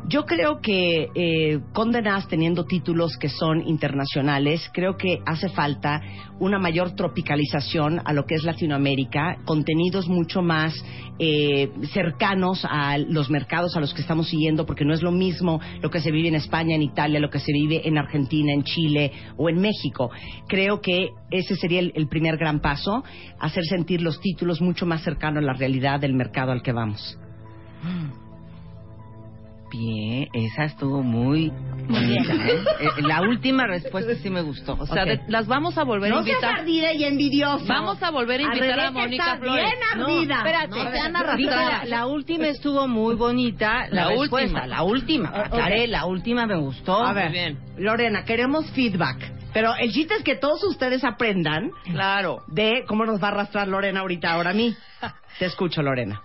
Yo 0.07 0.27
creo 0.27 0.61
que 0.61 1.09
eh, 1.15 1.61
Condé 1.73 2.03
Nast, 2.03 2.29
teniendo 2.29 2.65
títulos 2.65 3.17
que 3.17 3.31
son 3.31 3.67
internacionales, 3.67 4.71
creo 4.75 4.99
que 4.99 5.21
hace 5.25 5.49
falta 5.49 6.03
una 6.39 6.59
mayor 6.59 6.95
tropicalización 6.95 8.03
a 8.05 8.13
lo 8.13 8.25
que 8.27 8.35
es 8.35 8.45
Latinoamérica, 8.45 9.39
contenidos 9.47 10.07
mucho 10.07 10.43
más 10.43 10.75
eh, 11.19 11.71
cercanos 11.95 12.67
a 12.69 12.99
los 12.99 13.31
mercados 13.31 13.77
a 13.77 13.81
los 13.81 13.95
que 13.95 14.03
estamos 14.03 14.29
siguiendo, 14.29 14.67
porque 14.67 14.85
no 14.85 14.93
es 14.93 15.01
lo 15.01 15.11
mismo 15.11 15.61
lo 15.81 15.89
que 15.89 16.01
se 16.01 16.11
vive 16.11 16.29
en 16.29 16.35
España, 16.35 16.75
en 16.75 16.83
Italia, 16.83 17.19
lo 17.19 17.31
que 17.31 17.39
se 17.39 17.53
vive 17.53 17.89
en 17.89 17.97
Argentina, 17.97 18.53
en 18.53 18.63
Chile 18.63 19.11
o 19.39 19.49
en 19.49 19.59
México. 19.59 20.11
Creo 20.49 20.83
que 20.83 21.13
ese 21.31 21.57
sería 21.57 21.81
el, 21.81 22.09
primer 22.09 22.37
gran 22.37 22.61
paso, 22.61 23.05
hacer 23.39 23.65
sentir 23.65 24.03
los 24.03 24.21
títulos 24.21 24.61
mucho 24.61 24.87
más 24.87 25.03
cercanos 25.03 25.43
a 25.43 25.47
la 25.47 25.53
realidad 25.53 26.01
del 26.01 26.15
mercado 26.15 26.53
al 26.53 26.63
que 26.63 26.73
vamos. 26.73 27.19
Bien, 29.77 30.29
esa 30.33 30.65
estuvo 30.65 31.03
muy 31.03 31.51
bonita. 31.89 32.33
¿eh? 32.35 32.65
Eh, 32.81 33.03
La 33.03 33.23
última 33.23 33.67
respuesta 33.67 34.15
sí 34.17 34.31
me 34.31 34.43
gustó. 34.43 34.77
O 34.79 34.87
sea, 34.87 35.05
de- 35.05 35.21
las 35.29 35.47
vamos 35.47 35.77
a 35.79 35.85
volver 35.85 36.13
a 36.13 36.17
No 36.17 36.23
seas 36.23 36.37
invitar. 36.37 36.61
ardida 36.61 36.93
y 36.93 37.05
envidiosa. 37.05 37.65
Vamos 37.67 38.03
a 38.03 38.11
volver 38.11 38.41
a 38.41 38.43
invitar 38.45 38.71
a 38.71 38.77
Rebeca 38.77 38.91
Mónica 38.93 39.37
Flores. 39.39 39.65
bien 39.65 39.77
ardida. 39.93 40.35
No, 40.35 40.47
espérate. 40.47 40.69
No, 40.85 40.91
sean 40.93 41.17
arrastradas. 41.17 41.89
La, 41.89 41.97
la 41.99 42.07
última 42.07 42.47
estuvo 42.49 42.87
muy 42.89 43.15
bonita. 43.17 43.89
La, 43.91 44.05
La 44.05 44.09
respuesta, 44.11 44.47
última. 44.47 44.67
La 44.67 44.83
última. 44.83 45.33
La 45.89 46.07
última 46.07 46.47
me 46.47 46.57
gustó. 46.57 47.03
A 47.05 47.13
ver, 47.13 47.33
bien. 47.33 47.59
Lorena, 47.77 48.25
queremos 48.25 48.71
feedback. 48.71 49.33
Pero 49.53 49.73
el 49.79 49.93
chiste 49.93 50.15
es 50.15 50.23
que 50.25 50.35
todos 50.37 50.63
ustedes 50.65 51.05
aprendan 51.05 51.71
Claro. 51.85 52.43
de 52.49 52.85
cómo 52.89 53.05
nos 53.07 53.23
va 53.23 53.29
a 53.29 53.31
arrastrar 53.31 53.69
Lorena 53.69 54.01
ahorita, 54.01 54.33
ahora 54.33 54.51
a 54.51 54.55
mí. 54.55 54.75
Te 55.39 55.47
escucho, 55.47 55.81
Lorena. 55.83 56.23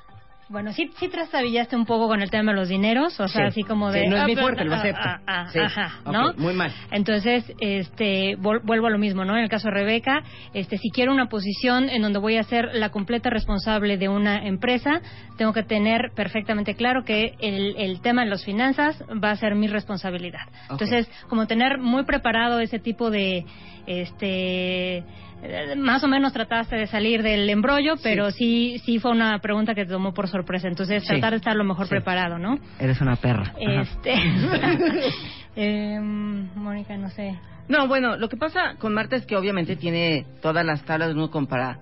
Bueno, 0.50 0.74
sí, 0.74 0.90
sí 1.00 1.08
trastabillaste 1.10 1.76
un 1.76 1.86
poco 1.86 2.08
con 2.08 2.22
el 2.24 2.32
tema 2.32 2.52
de 2.52 2.58
los 2.58 2.70
dineros, 2.70 3.20
o 3.20 3.28
sea, 3.28 3.42
Sí. 3.44 3.48
así 3.48 3.64
como 3.64 3.92
de... 3.92 4.02
Sí, 4.02 4.08
no 4.08 4.16
es 4.18 4.24
ah, 4.24 4.26
mi 4.26 4.36
fuerte, 4.36 4.64
lo 4.66 4.74
ah, 4.74 4.78
acepto. 4.80 5.02
ah, 5.04 5.20
ah, 5.28 5.48
Sí. 5.54 5.60
Ajá, 5.60 6.00
¿no? 6.12 6.34
muy 6.38 6.54
mal. 6.56 6.72
Entonces, 6.92 7.46
este, 7.60 8.36
vuelvo 8.36 8.88
a 8.88 8.90
lo 8.90 8.98
mismo, 8.98 9.26
¿no? 9.26 9.38
En 9.38 9.44
el 9.44 9.50
caso 9.50 9.68
de 9.68 9.76
Rebeca, 9.76 10.24
este, 10.56 10.78
si 10.80 10.90
quiero 10.90 11.14
una 11.14 11.28
posición 11.30 11.88
en 11.90 12.02
donde 12.02 12.18
voy 12.18 12.38
a 12.38 12.44
ser 12.44 12.70
la 12.74 12.90
completa 12.90 13.30
responsable 13.30 13.98
de 13.98 14.10
una 14.10 14.46
empresa, 14.48 15.02
tengo 15.38 15.54
que 15.54 15.62
tener 15.64 16.12
perfectamente 16.16 16.74
claro 16.74 17.04
que 17.06 17.36
el, 17.40 17.76
el 17.78 18.02
tema 18.02 18.24
de 18.24 18.32
las 18.32 18.44
finanzas 18.44 19.04
va 19.24 19.30
a 19.30 19.36
ser 19.36 19.54
mi 19.54 19.68
responsabilidad. 19.68 20.42
Entonces, 20.72 21.08
como 21.28 21.46
tener 21.46 21.78
muy 21.78 22.06
preparado 22.06 22.60
ese 22.60 22.80
tipo 22.80 23.12
de, 23.12 23.46
este, 23.86 25.04
más 25.78 26.04
o 26.04 26.08
menos 26.08 26.34
trataste 26.34 26.76
de 26.76 26.88
salir 26.88 27.24
del 27.24 27.50
embrollo, 27.50 27.96
pero 28.04 28.32
sí, 28.32 28.82
sí 28.86 29.00
fue 29.00 29.12
una 29.12 29.40
pregunta 29.40 29.74
que 29.74 29.86
te 29.86 29.92
tomó 29.92 30.14
por 30.14 30.28
sorpresa. 30.28 30.68
Entonces, 30.68 31.04
Sí. 31.04 31.10
tratar 31.10 31.32
de 31.32 31.38
estar 31.38 31.56
lo 31.56 31.64
mejor 31.64 31.86
Sí. 31.88 31.92
preparado, 31.92 32.38
¿no? 32.38 32.60
Eres 32.80 33.00
una 33.02 33.16
perra. 33.16 33.54
Este, 33.60 34.14
em, 35.56 36.50
Mónica, 36.56 36.98
no 36.98 37.10
sé. 37.10 37.38
No, 37.68 37.88
bueno, 37.88 38.18
lo 38.18 38.30
que 38.30 38.38
pasa 38.38 38.76
con 38.80 38.94
Marta 38.94 39.16
es 39.16 39.26
que 39.26 39.36
obviamente 39.36 39.76
tiene 39.76 40.26
todas 40.42 40.66
las 40.66 40.84
tablas 40.84 41.10
de 41.10 41.14
uno 41.16 41.30
como 41.30 41.48
para 41.48 41.80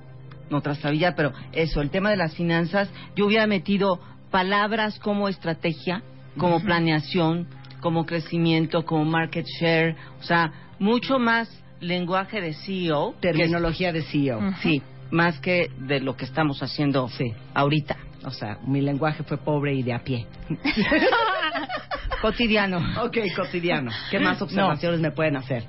no 0.50 0.62
trastabillar, 0.62 1.16
pero 1.16 1.34
eso, 1.52 1.82
el 1.82 1.90
tema 1.90 2.10
de 2.10 2.18
las 2.18 2.36
finanzas, 2.36 2.92
yo 3.16 3.26
hubiera 3.26 3.48
metido 3.48 4.00
palabras 4.32 5.00
como 5.00 5.30
estrategia, 5.30 6.04
como 6.38 6.60
planeación, 6.62 7.48
como 7.80 8.06
crecimiento, 8.06 8.86
como 8.86 9.06
market 9.06 9.46
share, 9.46 9.96
o 10.20 10.24
sea, 10.24 10.52
mucho 10.80 11.20
más 11.20 11.50
lenguaje 11.80 12.42
de 12.42 12.54
CEO. 12.54 13.16
Terminología 13.20 13.92
de 13.92 14.04
CEO. 14.04 14.40
Sí, 14.62 14.82
más 15.12 15.40
que 15.40 15.70
de 15.80 16.00
lo 16.00 16.16
que 16.16 16.26
estamos 16.26 16.62
haciendo 16.62 17.08
Sí. 17.10 17.34
ahorita. 17.54 17.98
O 18.26 18.32
sea, 18.32 18.58
mi 18.66 18.82
lenguaje 18.82 19.24
fue 19.24 19.38
pobre 19.38 19.74
y 19.74 19.84
de 19.84 19.94
a 19.94 20.00
pie. 20.00 20.26
Cotidiano. 22.22 22.78
ok, 23.04 23.18
cotidiano. 23.36 23.92
¿Qué 24.10 24.20
más 24.20 24.42
observaciones 24.42 25.00
me 25.00 25.12
pueden 25.12 25.36
hacer? 25.38 25.64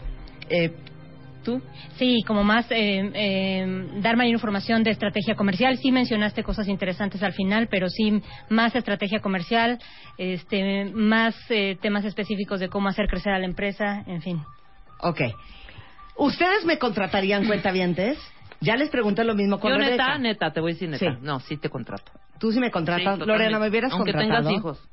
Eh, 0.48 0.72
¿Tú? 1.44 1.62
Sí, 1.96 2.22
como 2.26 2.42
más 2.42 2.66
eh, 2.70 3.10
eh, 3.14 3.88
dar 4.02 4.16
mayor 4.16 4.32
información 4.34 4.82
de 4.82 4.90
estrategia 4.90 5.34
comercial. 5.34 5.76
Sí 5.78 5.92
mencionaste 5.92 6.42
cosas 6.42 6.68
interesantes 6.68 7.22
al 7.22 7.32
final, 7.32 7.68
pero 7.70 7.88
sí 7.88 8.20
más 8.48 8.74
estrategia 8.74 9.20
comercial, 9.20 9.78
este, 10.16 10.86
más 10.86 11.36
eh, 11.50 11.76
temas 11.80 12.04
específicos 12.04 12.60
de 12.60 12.68
cómo 12.68 12.88
hacer 12.88 13.06
crecer 13.08 13.32
a 13.32 13.38
la 13.38 13.46
empresa, 13.46 14.02
en 14.06 14.20
fin. 14.20 14.42
Ok. 15.00 15.20
¿Ustedes 16.18 16.64
me 16.64 16.78
contratarían 16.78 17.46
cuentavientes? 17.46 18.18
Ya 18.60 18.76
les 18.76 18.90
pregunté 18.90 19.24
lo 19.24 19.34
mismo 19.34 19.60
con 19.60 19.70
Yo 19.70 19.78
Rebeca. 19.78 20.18
neta, 20.18 20.18
neta, 20.18 20.52
te 20.52 20.60
voy 20.60 20.72
a 20.72 20.74
decir 20.74 20.88
neta. 20.88 21.12
Sí. 21.12 21.18
No, 21.22 21.38
sí 21.40 21.56
te 21.56 21.68
contrato. 21.70 22.10
Tú 22.40 22.50
sí 22.52 22.58
me 22.60 22.70
contratas, 22.70 23.18
Sí, 23.18 23.24
Lorena, 23.24 23.58
me 23.58 23.68
hubieras 23.68 23.92
Aunque 23.92 24.12
contratado. 24.12 24.42
tengas 24.48 24.58
hijos. 24.58 24.88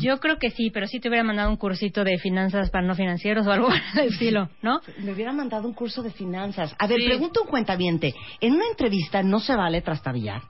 Yo 0.00 0.20
creo 0.20 0.38
que 0.38 0.50
sí, 0.50 0.70
pero 0.70 0.86
sí 0.86 1.00
te 1.00 1.08
hubiera 1.08 1.24
mandado 1.24 1.50
un 1.50 1.56
cursito 1.56 2.04
de 2.04 2.16
finanzas 2.18 2.70
para 2.70 2.86
no 2.86 2.94
financieros 2.94 3.44
o 3.46 3.50
algo 3.52 3.68
por 3.94 4.02
el 4.02 4.08
estilo, 4.12 4.48
¿no? 4.62 4.80
Me 4.98 5.12
hubiera 5.12 5.32
mandado 5.32 5.66
un 5.66 5.74
curso 5.74 6.02
de 6.02 6.10
finanzas. 6.12 6.74
A 6.78 6.86
ver, 6.86 7.00
Sí. 7.00 7.06
pregunta 7.06 7.40
un 7.40 7.48
cuentaviente. 7.48 8.14
En 8.40 8.52
una 8.54 8.66
entrevista 8.68 9.22
no 9.22 9.40
se 9.40 9.56
vale 9.56 9.80
trastabillar. 9.82 10.42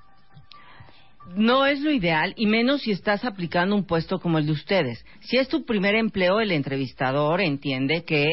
No 1.37 1.64
es 1.64 1.81
lo 1.81 1.90
ideal, 1.90 2.35
y 2.37 2.47
menos 2.47 2.83
si 2.83 2.90
estás 2.90 3.25
aplicando 3.25 3.75
un 3.75 3.87
puesto 3.87 4.19
como 4.19 4.38
el 4.38 4.47
de 4.47 4.53
ustedes. 4.53 5.05
Si 5.21 5.38
es 5.38 5.49
tu 5.49 5.64
primer 5.64 5.95
empleo, 5.95 6.38
el 6.40 6.53
entrevistador 6.53 7.40
entiende 7.40 8.05
que 8.05 8.27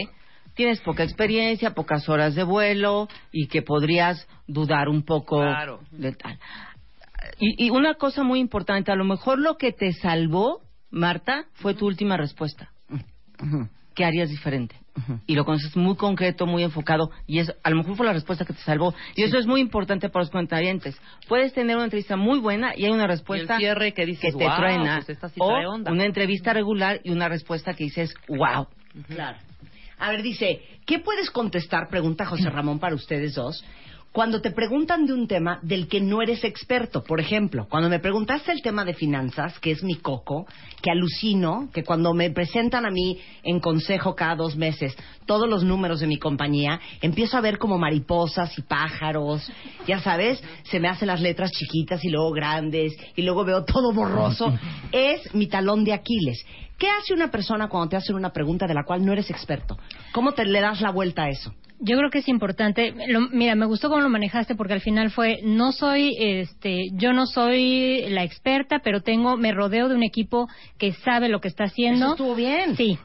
tienes 0.56 0.80
poca 0.82 1.04
experiencia, 1.04 1.74
pocas 1.74 2.08
horas 2.10 2.36
de 2.36 2.44
vuelo 2.44 3.08
y 3.32 3.48
que 3.48 3.62
podrías 3.62 4.28
dudar 4.48 4.90
un 4.90 5.04
poco 5.04 5.42
Claro. 5.42 5.80
de 5.92 6.12
tal. 6.14 6.40
Y, 7.40 7.66
y 7.66 7.70
una 7.70 7.94
cosa 7.96 8.24
muy 8.24 8.40
importante, 8.40 8.92
a 8.92 8.96
lo 8.96 9.04
mejor 9.06 9.40
lo 9.40 9.58
que 9.58 9.72
te 9.72 9.94
salvó, 9.94 10.62
Marta, 10.90 11.46
fue 11.54 11.74
tu 11.74 11.86
última 11.88 12.18
respuesta. 12.18 12.72
¿Qué 13.96 14.06
harías 14.06 14.30
diferente? 14.30 14.76
Y 15.26 15.36
lo 15.36 15.46
conoces 15.46 15.76
muy 15.78 15.96
concreto, 15.96 16.46
muy 16.46 16.64
enfocado, 16.64 17.12
y 17.28 17.40
eso, 17.40 17.54
a 17.64 17.70
lo 17.70 17.78
mejor 17.78 17.96
fue 17.96 18.06
la 18.06 18.14
respuesta 18.14 18.44
que 18.46 18.54
te 18.54 18.60
salvó. 18.62 18.94
Y 19.16 19.24
eso 19.24 19.38
es 19.38 19.46
muy 19.48 19.62
importante 19.62 20.10
para 20.10 20.24
los 20.24 20.32
cuentavientes. 20.32 21.00
Puedes 21.28 21.54
tener 21.54 21.76
una 21.76 21.86
entrevista 21.86 22.16
muy 22.18 22.40
buena 22.40 22.74
y 22.76 22.86
hay 22.86 22.92
una 22.92 23.08
respuesta 23.08 23.54
Y 23.54 23.56
el 23.56 23.60
cierre 23.60 23.94
que 23.94 24.06
dices, 24.06 24.36
te 24.36 24.44
"Guau, 24.44 24.58
truena, 24.58 24.96
pues 24.98 25.10
esta 25.10 25.30
sí 25.30 25.36
o 25.40 25.48
trae 25.48 25.66
onda". 25.68 25.92
una 25.92 26.06
entrevista 26.06 26.54
regular 26.54 27.00
y 27.04 27.12
una 27.12 27.30
respuesta 27.30 27.74
que 27.74 27.86
dices, 27.86 28.14
wow. 28.28 28.68
Claro. 29.08 29.38
A 30.02 30.10
ver, 30.10 30.24
dice, 30.24 30.62
¿qué 30.88 30.98
puedes 30.98 31.30
contestar? 31.30 31.88
Pregunta 31.88 32.26
José 32.26 32.50
Ramón 32.50 32.80
para 32.80 32.96
ustedes 32.96 33.36
dos. 33.36 33.64
Cuando 34.12 34.42
te 34.42 34.50
preguntan 34.50 35.06
de 35.06 35.14
un 35.14 35.28
tema 35.28 35.60
del 35.62 35.88
que 35.88 36.02
no 36.02 36.24
eres 36.24 36.44
experto, 36.44 37.04
por 37.04 37.22
ejemplo, 37.22 37.68
cuando 37.70 37.88
me 37.88 38.00
preguntaste 38.00 38.52
el 38.52 38.64
tema 38.64 38.84
de 38.84 38.96
finanzas, 38.96 39.58
que 39.60 39.72
es 39.72 39.84
mi 39.84 39.96
coco, 39.96 40.48
que 40.82 40.90
alucino 40.92 41.70
que 41.72 41.84
cuando 41.84 42.14
me 42.14 42.32
presentan 42.32 42.86
a 42.86 42.90
mí 42.90 43.20
en 43.44 43.60
consejo 43.62 44.16
cada 44.16 44.36
dos 44.36 44.58
meses 44.58 44.98
todos 45.26 45.48
los 45.48 45.64
números 45.64 46.02
de 46.02 46.08
mi 46.08 46.18
compañía, 46.18 46.82
empiezo 47.00 47.38
a 47.38 47.42
ver 47.42 47.58
como 47.58 47.78
mariposas 47.78 48.58
y 48.58 48.64
pájaros, 48.64 49.50
ya 49.88 50.00
sabes, 50.00 50.44
se 50.64 50.80
me 50.82 50.90
hacen 50.90 51.08
las 51.08 51.22
letras 51.22 51.52
chiquitas 51.52 52.04
y 52.04 52.10
luego 52.10 52.32
grandes 52.32 52.94
y 53.16 53.22
luego 53.22 53.46
veo 53.46 53.64
todo 53.64 53.94
borroso. 53.94 54.52
Es 54.92 55.34
mi 55.34 55.48
talón 55.48 55.86
de 55.86 55.94
Aquiles. 55.94 56.44
¿Qué 56.82 56.88
hace 56.89 57.13
una 57.13 57.30
persona 57.30 57.70
cuando 57.70 57.89
te 57.89 57.96
hacen 57.96 58.15
una 58.15 58.32
pregunta 58.34 58.65
de 58.65 58.74
la 58.74 58.84
cual 58.84 59.06
no 59.06 59.13
eres 59.13 59.30
experto? 59.30 59.78
¿Cómo 60.13 60.32
te 60.32 60.46
le 60.46 60.62
das 60.62 60.82
la 60.82 60.89
vuelta 60.89 61.26
a 61.26 61.30
eso? 61.30 61.54
Yo 61.80 61.96
creo 61.96 62.10
que 62.10 62.17
es 62.17 62.28
importante. 62.28 62.91
Lo- 63.08 63.30
mira, 63.30 63.54
me 63.54 63.67
gustó 63.67 63.88
cómo 63.89 64.02
lo 64.02 64.10
manejaste 64.10 64.56
porque 64.56 64.74
al 64.74 64.82
final 64.82 65.12
fue 65.12 65.41
no 65.44 65.74
soy, 65.74 66.15
este, 66.20 66.86
yo 66.94 67.13
no 67.13 67.28
soy 67.28 68.06
la 68.10 68.24
experta, 68.24 68.80
pero 68.84 69.02
tengo, 69.02 69.38
me 69.38 69.52
rodeo 69.52 69.89
de 69.89 69.96
un 69.96 70.02
equipo 70.02 70.48
que 70.80 70.94
sabe 70.94 71.30
lo 71.30 71.39
que 71.39 71.50
está 71.50 71.65
haciendo. 71.65 72.06
Eso 72.06 72.12
estuvo 72.13 72.34
bien. 72.36 72.76
Sí. 72.76 72.98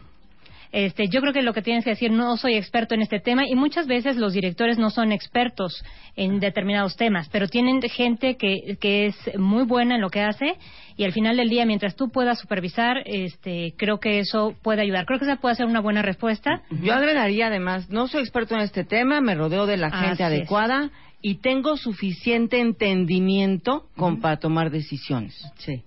Este, 0.76 1.08
yo 1.08 1.22
creo 1.22 1.32
que 1.32 1.40
lo 1.40 1.54
que 1.54 1.62
tienes 1.62 1.84
que 1.84 1.90
decir, 1.90 2.10
no 2.10 2.36
soy 2.36 2.56
experto 2.56 2.94
en 2.94 3.00
este 3.00 3.18
tema 3.18 3.44
y 3.48 3.54
muchas 3.54 3.86
veces 3.86 4.16
los 4.16 4.34
directores 4.34 4.76
no 4.76 4.90
son 4.90 5.10
expertos 5.10 5.82
en 6.16 6.38
determinados 6.38 6.96
temas, 6.96 7.30
pero 7.30 7.48
tienen 7.48 7.80
gente 7.80 8.36
que, 8.36 8.76
que 8.78 9.06
es 9.06 9.16
muy 9.38 9.64
buena 9.64 9.94
en 9.94 10.02
lo 10.02 10.10
que 10.10 10.20
hace 10.20 10.58
y 10.98 11.04
al 11.04 11.14
final 11.14 11.38
del 11.38 11.48
día, 11.48 11.64
mientras 11.64 11.96
tú 11.96 12.10
puedas 12.10 12.38
supervisar, 12.38 12.98
este, 13.06 13.72
creo 13.78 14.00
que 14.00 14.18
eso 14.18 14.54
puede 14.62 14.82
ayudar. 14.82 15.06
Creo 15.06 15.18
que 15.18 15.24
esa 15.24 15.36
puede 15.36 15.54
ser 15.54 15.64
una 15.64 15.80
buena 15.80 16.02
respuesta. 16.02 16.60
Yo 16.82 16.92
agregaría 16.92 17.46
además, 17.46 17.88
no 17.88 18.06
soy 18.06 18.20
experto 18.20 18.54
en 18.54 18.60
este 18.60 18.84
tema, 18.84 19.22
me 19.22 19.34
rodeo 19.34 19.64
de 19.64 19.78
la 19.78 19.90
gente 19.90 20.24
Así 20.24 20.34
es. 20.34 20.40
adecuada 20.40 20.90
y 21.22 21.36
tengo 21.36 21.78
suficiente 21.78 22.60
entendimiento 22.60 23.86
como 23.96 24.20
para 24.20 24.36
tomar 24.36 24.70
decisiones. 24.70 25.34
Sí. 25.56 25.82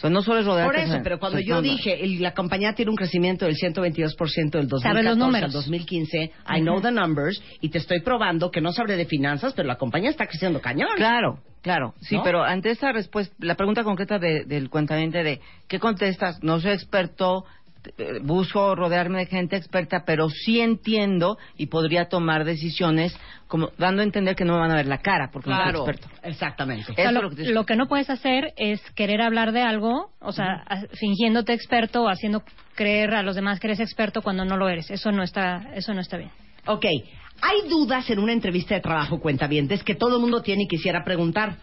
O 0.00 0.04
sea, 0.04 0.08
no 0.10 0.22
solo 0.22 0.40
es 0.40 0.46
rodearte. 0.46 0.78
Por 0.78 0.88
eso, 0.88 1.00
pero 1.04 1.18
cuando 1.18 1.40
yo 1.40 1.60
dije, 1.60 2.02
el- 2.02 2.22
la 2.22 2.32
compañía 2.32 2.72
tiene 2.72 2.90
un 2.90 2.96
crecimiento 2.96 3.44
del 3.44 3.54
122% 3.56 4.56
del 4.56 4.66
2014 4.66 4.82
Sabe 4.82 5.02
los 5.02 5.12
al 5.12 5.18
números. 5.18 5.52
2015, 5.52 6.32
I 6.56 6.60
know 6.62 6.80
the 6.80 6.90
numbers, 6.90 7.42
y 7.60 7.68
te 7.68 7.76
estoy 7.78 8.00
probando 8.00 8.50
que 8.50 8.62
no 8.62 8.72
sabré 8.72 8.96
de 8.96 9.04
finanzas, 9.04 9.52
pero 9.52 9.68
la 9.68 9.76
compañía 9.76 10.08
está 10.08 10.26
creciendo 10.26 10.60
cañón. 10.62 10.88
Claro, 10.96 11.40
claro, 11.60 11.92
sí, 12.00 12.16
¿No? 12.16 12.22
pero 12.22 12.42
ante 12.42 12.70
esa 12.70 12.92
respuesta, 12.92 13.34
la 13.40 13.56
pregunta 13.56 13.84
concreta 13.84 14.18
de- 14.18 14.44
del 14.46 14.70
cuentamiento 14.70 15.18
de 15.18 15.40
¿qué 15.68 15.78
contestas? 15.78 16.42
No 16.42 16.60
soy 16.60 16.72
experto, 16.72 17.44
busco 18.22 18.74
rodearme 18.74 19.18
de 19.20 19.26
gente 19.26 19.56
experta, 19.56 20.04
pero 20.04 20.28
sí 20.28 20.60
entiendo 20.60 21.38
y 21.56 21.66
podría 21.66 22.08
tomar 22.08 22.44
decisiones 22.44 23.16
como 23.48 23.70
dando 23.78 24.02
a 24.02 24.04
entender 24.04 24.36
que 24.36 24.44
no 24.44 24.54
me 24.54 24.60
van 24.60 24.70
a 24.70 24.76
ver 24.76 24.86
la 24.86 24.98
cara 24.98 25.30
porque 25.32 25.50
no 25.50 25.56
soy 25.62 25.70
experto. 25.72 26.08
Exactamente. 26.22 26.92
O 26.92 26.94
sea, 26.94 27.10
Eso 27.10 27.22
lo, 27.22 27.30
que 27.30 27.36
te- 27.36 27.50
lo 27.52 27.64
que 27.66 27.76
no 27.76 27.86
puedes 27.88 28.10
hacer 28.10 28.52
es 28.56 28.80
querer 28.92 29.20
hablar 29.22 29.52
de 29.52 29.62
algo, 29.62 30.10
o 30.20 30.32
sea, 30.32 30.64
fingiéndote 30.94 31.52
experto 31.52 32.02
o 32.02 32.08
haciendo 32.08 32.42
creer 32.74 33.14
a 33.14 33.22
los 33.22 33.34
demás 33.36 33.60
que 33.60 33.66
eres 33.68 33.80
experto 33.80 34.22
cuando 34.22 34.44
no 34.44 34.56
lo 34.56 34.68
eres. 34.68 34.90
Eso 34.90 35.10
no 35.12 35.22
está, 35.22 35.70
eso 35.74 35.92
no 35.94 36.00
está 36.00 36.16
bien. 36.16 36.30
Ok, 36.66 36.84
hay 37.42 37.68
dudas 37.68 38.08
en 38.10 38.18
una 38.18 38.32
entrevista 38.32 38.74
de 38.74 38.80
trabajo, 38.82 39.20
cuentavientes, 39.20 39.82
que 39.82 39.94
todo 39.94 40.16
el 40.16 40.20
mundo 40.22 40.42
tiene 40.42 40.64
y 40.64 40.68
quisiera 40.68 41.02
preguntar, 41.04 41.56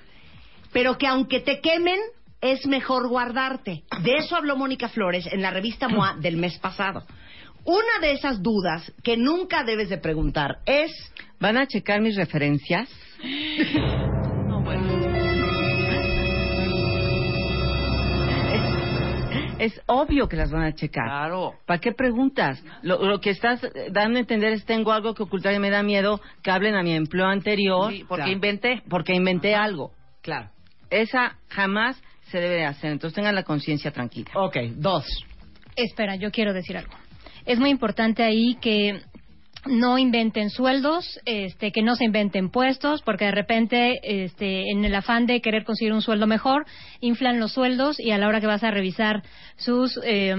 pero 0.74 0.98
que 0.98 1.08
aunque 1.08 1.40
te 1.40 1.62
quemen, 1.62 2.00
es 2.42 2.66
mejor 2.68 3.08
guardarte. 3.10 3.84
De 4.04 4.16
eso 4.18 4.36
habló 4.36 4.56
Mónica 4.56 4.90
Flores 4.90 5.28
en 5.32 5.42
la 5.42 5.52
revista 5.52 5.88
MOA 5.88 6.16
del 6.20 6.38
mes 6.38 6.58
pasado. 6.60 7.04
Una 7.66 8.00
de 8.02 8.14
esas 8.14 8.42
dudas 8.42 8.94
que 9.04 9.18
nunca 9.18 9.64
debes 9.64 9.90
de 9.90 9.98
preguntar 9.98 10.60
es... 10.66 10.92
¿Van 11.40 11.58
a 11.58 11.68
checar 11.68 12.02
mis 12.02 12.16
referencias? 12.16 12.90
No, 14.48 14.62
bueno. 14.62 14.98
Es 19.60 19.82
obvio 19.88 20.30
que 20.30 20.36
las 20.38 20.52
van 20.52 20.64
a 20.64 20.74
checar. 20.76 21.06
Claro. 21.06 21.56
¿Para 21.66 21.80
qué 21.80 21.92
preguntas? 21.92 22.64
Lo, 22.84 23.04
lo 23.04 23.20
que 23.20 23.32
estás 23.32 23.60
dando 23.92 24.18
a 24.18 24.22
entender 24.22 24.54
es 24.54 24.64
tengo 24.66 24.92
algo 24.92 25.16
que 25.16 25.24
ocultar 25.24 25.54
y 25.54 25.60
me 25.60 25.72
da 25.72 25.82
miedo 25.82 26.22
que 26.44 26.52
hablen 26.52 26.76
a 26.76 26.84
mi 26.84 26.94
empleo 26.94 27.26
anterior 27.26 27.92
Sí, 27.92 28.04
porque 28.08 28.22
Claro. 28.24 28.32
inventé. 28.32 28.84
porque 28.88 29.14
inventé 29.16 29.56
algo. 29.56 29.92
Claro. 30.22 30.50
Esa 30.92 31.38
jamás 31.50 32.00
se 32.32 32.40
debe 32.40 32.56
de 32.56 32.66
hacer. 32.66 32.92
Entonces 32.92 33.16
tengan 33.16 33.36
la 33.36 33.44
conciencia 33.44 33.92
tranquila. 33.92 34.32
Ok, 34.36 34.58
dos. 34.76 35.06
Espera, 35.76 36.16
yo 36.16 36.32
quiero 36.32 36.54
decir 36.54 36.78
algo. 36.78 36.94
Es 37.46 37.60
muy 37.60 37.70
importante 37.70 38.24
ahí 38.24 38.58
que 38.62 39.02
no 39.70 39.98
inventen 39.98 40.50
sueldos, 40.50 41.20
este, 41.26 41.72
que 41.72 41.82
no 41.82 41.96
se 41.96 42.06
inventen 42.06 42.50
puestos, 42.50 43.02
porque 43.02 43.26
de 43.26 43.32
repente, 43.32 44.00
este, 44.04 44.72
en 44.72 44.84
el 44.86 44.96
afán 44.96 45.26
de 45.26 45.42
querer 45.42 45.64
conseguir 45.64 45.94
un 45.94 46.02
sueldo 46.02 46.28
mejor, 46.28 46.66
inflan 47.02 47.40
los 47.40 47.54
sueldos 47.54 48.00
y 48.00 48.12
a 48.12 48.18
la 48.18 48.28
hora 48.28 48.42
que 48.42 48.48
vas 48.48 48.64
a 48.64 48.72
revisar 48.72 49.24
sus 49.56 50.00
eh, 50.04 50.36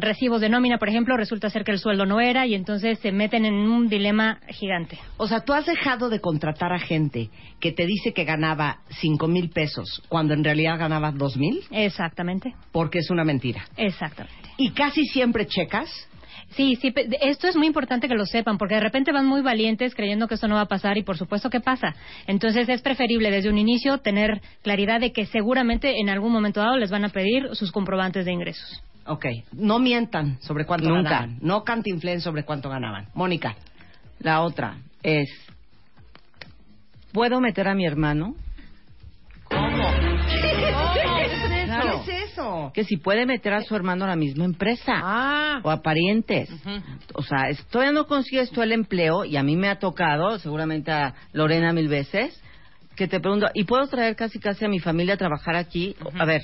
recibos 0.00 0.40
de 0.40 0.48
nómina, 0.48 0.78
por 0.78 0.88
ejemplo, 0.88 1.16
resulta 1.16 1.50
ser 1.50 1.64
que 1.64 1.72
el 1.72 1.78
sueldo 1.78 2.06
no 2.06 2.20
era 2.20 2.46
y 2.46 2.54
entonces 2.54 2.98
se 2.98 3.12
meten 3.12 3.44
en 3.44 3.54
un 3.54 3.88
dilema 3.88 4.40
gigante. 4.48 4.98
O 5.16 5.26
sea, 5.28 5.40
tú 5.40 5.52
has 5.52 5.66
dejado 5.66 6.08
de 6.08 6.20
contratar 6.20 6.72
a 6.72 6.78
gente 6.78 7.30
que 7.60 7.72
te 7.72 7.86
dice 7.86 8.12
que 8.12 8.24
ganaba 8.24 8.78
cinco 9.00 9.28
mil 9.28 9.50
pesos 9.50 10.02
cuando 10.08 10.34
en 10.34 10.44
realidad 10.44 10.78
ganaba 10.78 11.12
dos 11.12 11.36
mil 11.36 11.60
Exactamente, 11.70 12.54
porque 12.72 12.98
es 12.98 13.10
una 13.10 13.24
mentira. 13.24 13.64
exactamente. 13.76 14.48
Y 14.56 14.70
casi 14.70 15.04
siempre 15.04 15.46
checas. 15.46 16.07
Sí, 16.50 16.76
sí, 16.76 16.90
pe- 16.90 17.08
esto 17.20 17.46
es 17.46 17.56
muy 17.56 17.66
importante 17.66 18.08
que 18.08 18.14
lo 18.14 18.24
sepan, 18.26 18.58
porque 18.58 18.74
de 18.74 18.80
repente 18.80 19.12
van 19.12 19.26
muy 19.26 19.42
valientes 19.42 19.94
creyendo 19.94 20.26
que 20.26 20.34
esto 20.34 20.48
no 20.48 20.54
va 20.56 20.62
a 20.62 20.66
pasar 20.66 20.96
y 20.98 21.02
por 21.02 21.16
supuesto 21.16 21.50
que 21.50 21.60
pasa. 21.60 21.94
Entonces 22.26 22.68
es 22.68 22.80
preferible 22.82 23.30
desde 23.30 23.50
un 23.50 23.58
inicio 23.58 23.98
tener 23.98 24.40
claridad 24.62 24.98
de 25.00 25.12
que 25.12 25.26
seguramente 25.26 26.00
en 26.00 26.08
algún 26.08 26.32
momento 26.32 26.60
dado 26.60 26.76
les 26.78 26.90
van 26.90 27.04
a 27.04 27.10
pedir 27.10 27.48
sus 27.52 27.70
comprobantes 27.70 28.24
de 28.24 28.32
ingresos. 28.32 28.82
Ok, 29.06 29.26
no 29.52 29.78
mientan 29.78 30.38
sobre 30.40 30.64
cuánto 30.66 30.88
Nunca. 30.88 31.10
ganaban. 31.10 31.38
No 31.40 31.64
cantinflen 31.64 32.20
sobre 32.20 32.44
cuánto 32.44 32.68
ganaban. 32.68 33.08
Mónica. 33.14 33.54
La 34.20 34.42
otra 34.42 34.76
es, 35.02 35.28
¿puedo 37.12 37.40
meter 37.40 37.68
a 37.68 37.74
mi 37.74 37.86
hermano? 37.86 38.34
Que 42.72 42.84
si 42.84 42.96
puede 42.96 43.26
meter 43.26 43.52
a 43.54 43.62
su 43.62 43.74
hermano 43.74 44.04
a 44.04 44.08
la 44.08 44.16
misma 44.16 44.44
empresa. 44.44 44.92
Ah. 44.94 45.60
O 45.62 45.70
a 45.70 45.82
parientes. 45.82 46.50
O 47.14 47.22
sea, 47.22 47.48
todavía 47.70 47.92
no 47.92 48.06
consigues 48.06 48.50
tú 48.50 48.62
el 48.62 48.72
empleo 48.72 49.24
y 49.24 49.36
a 49.36 49.42
mí 49.42 49.56
me 49.56 49.68
ha 49.68 49.78
tocado, 49.78 50.38
seguramente 50.38 50.90
a 50.90 51.14
Lorena 51.32 51.72
mil 51.72 51.88
veces, 51.88 52.40
que 52.96 53.06
te 53.06 53.20
pregunto, 53.20 53.46
¿y 53.54 53.64
puedo 53.64 53.86
traer 53.86 54.16
casi 54.16 54.38
casi 54.38 54.64
a 54.64 54.68
mi 54.68 54.80
familia 54.80 55.14
a 55.14 55.18
trabajar 55.18 55.54
aquí? 55.54 55.94
A 56.18 56.24
ver, 56.24 56.42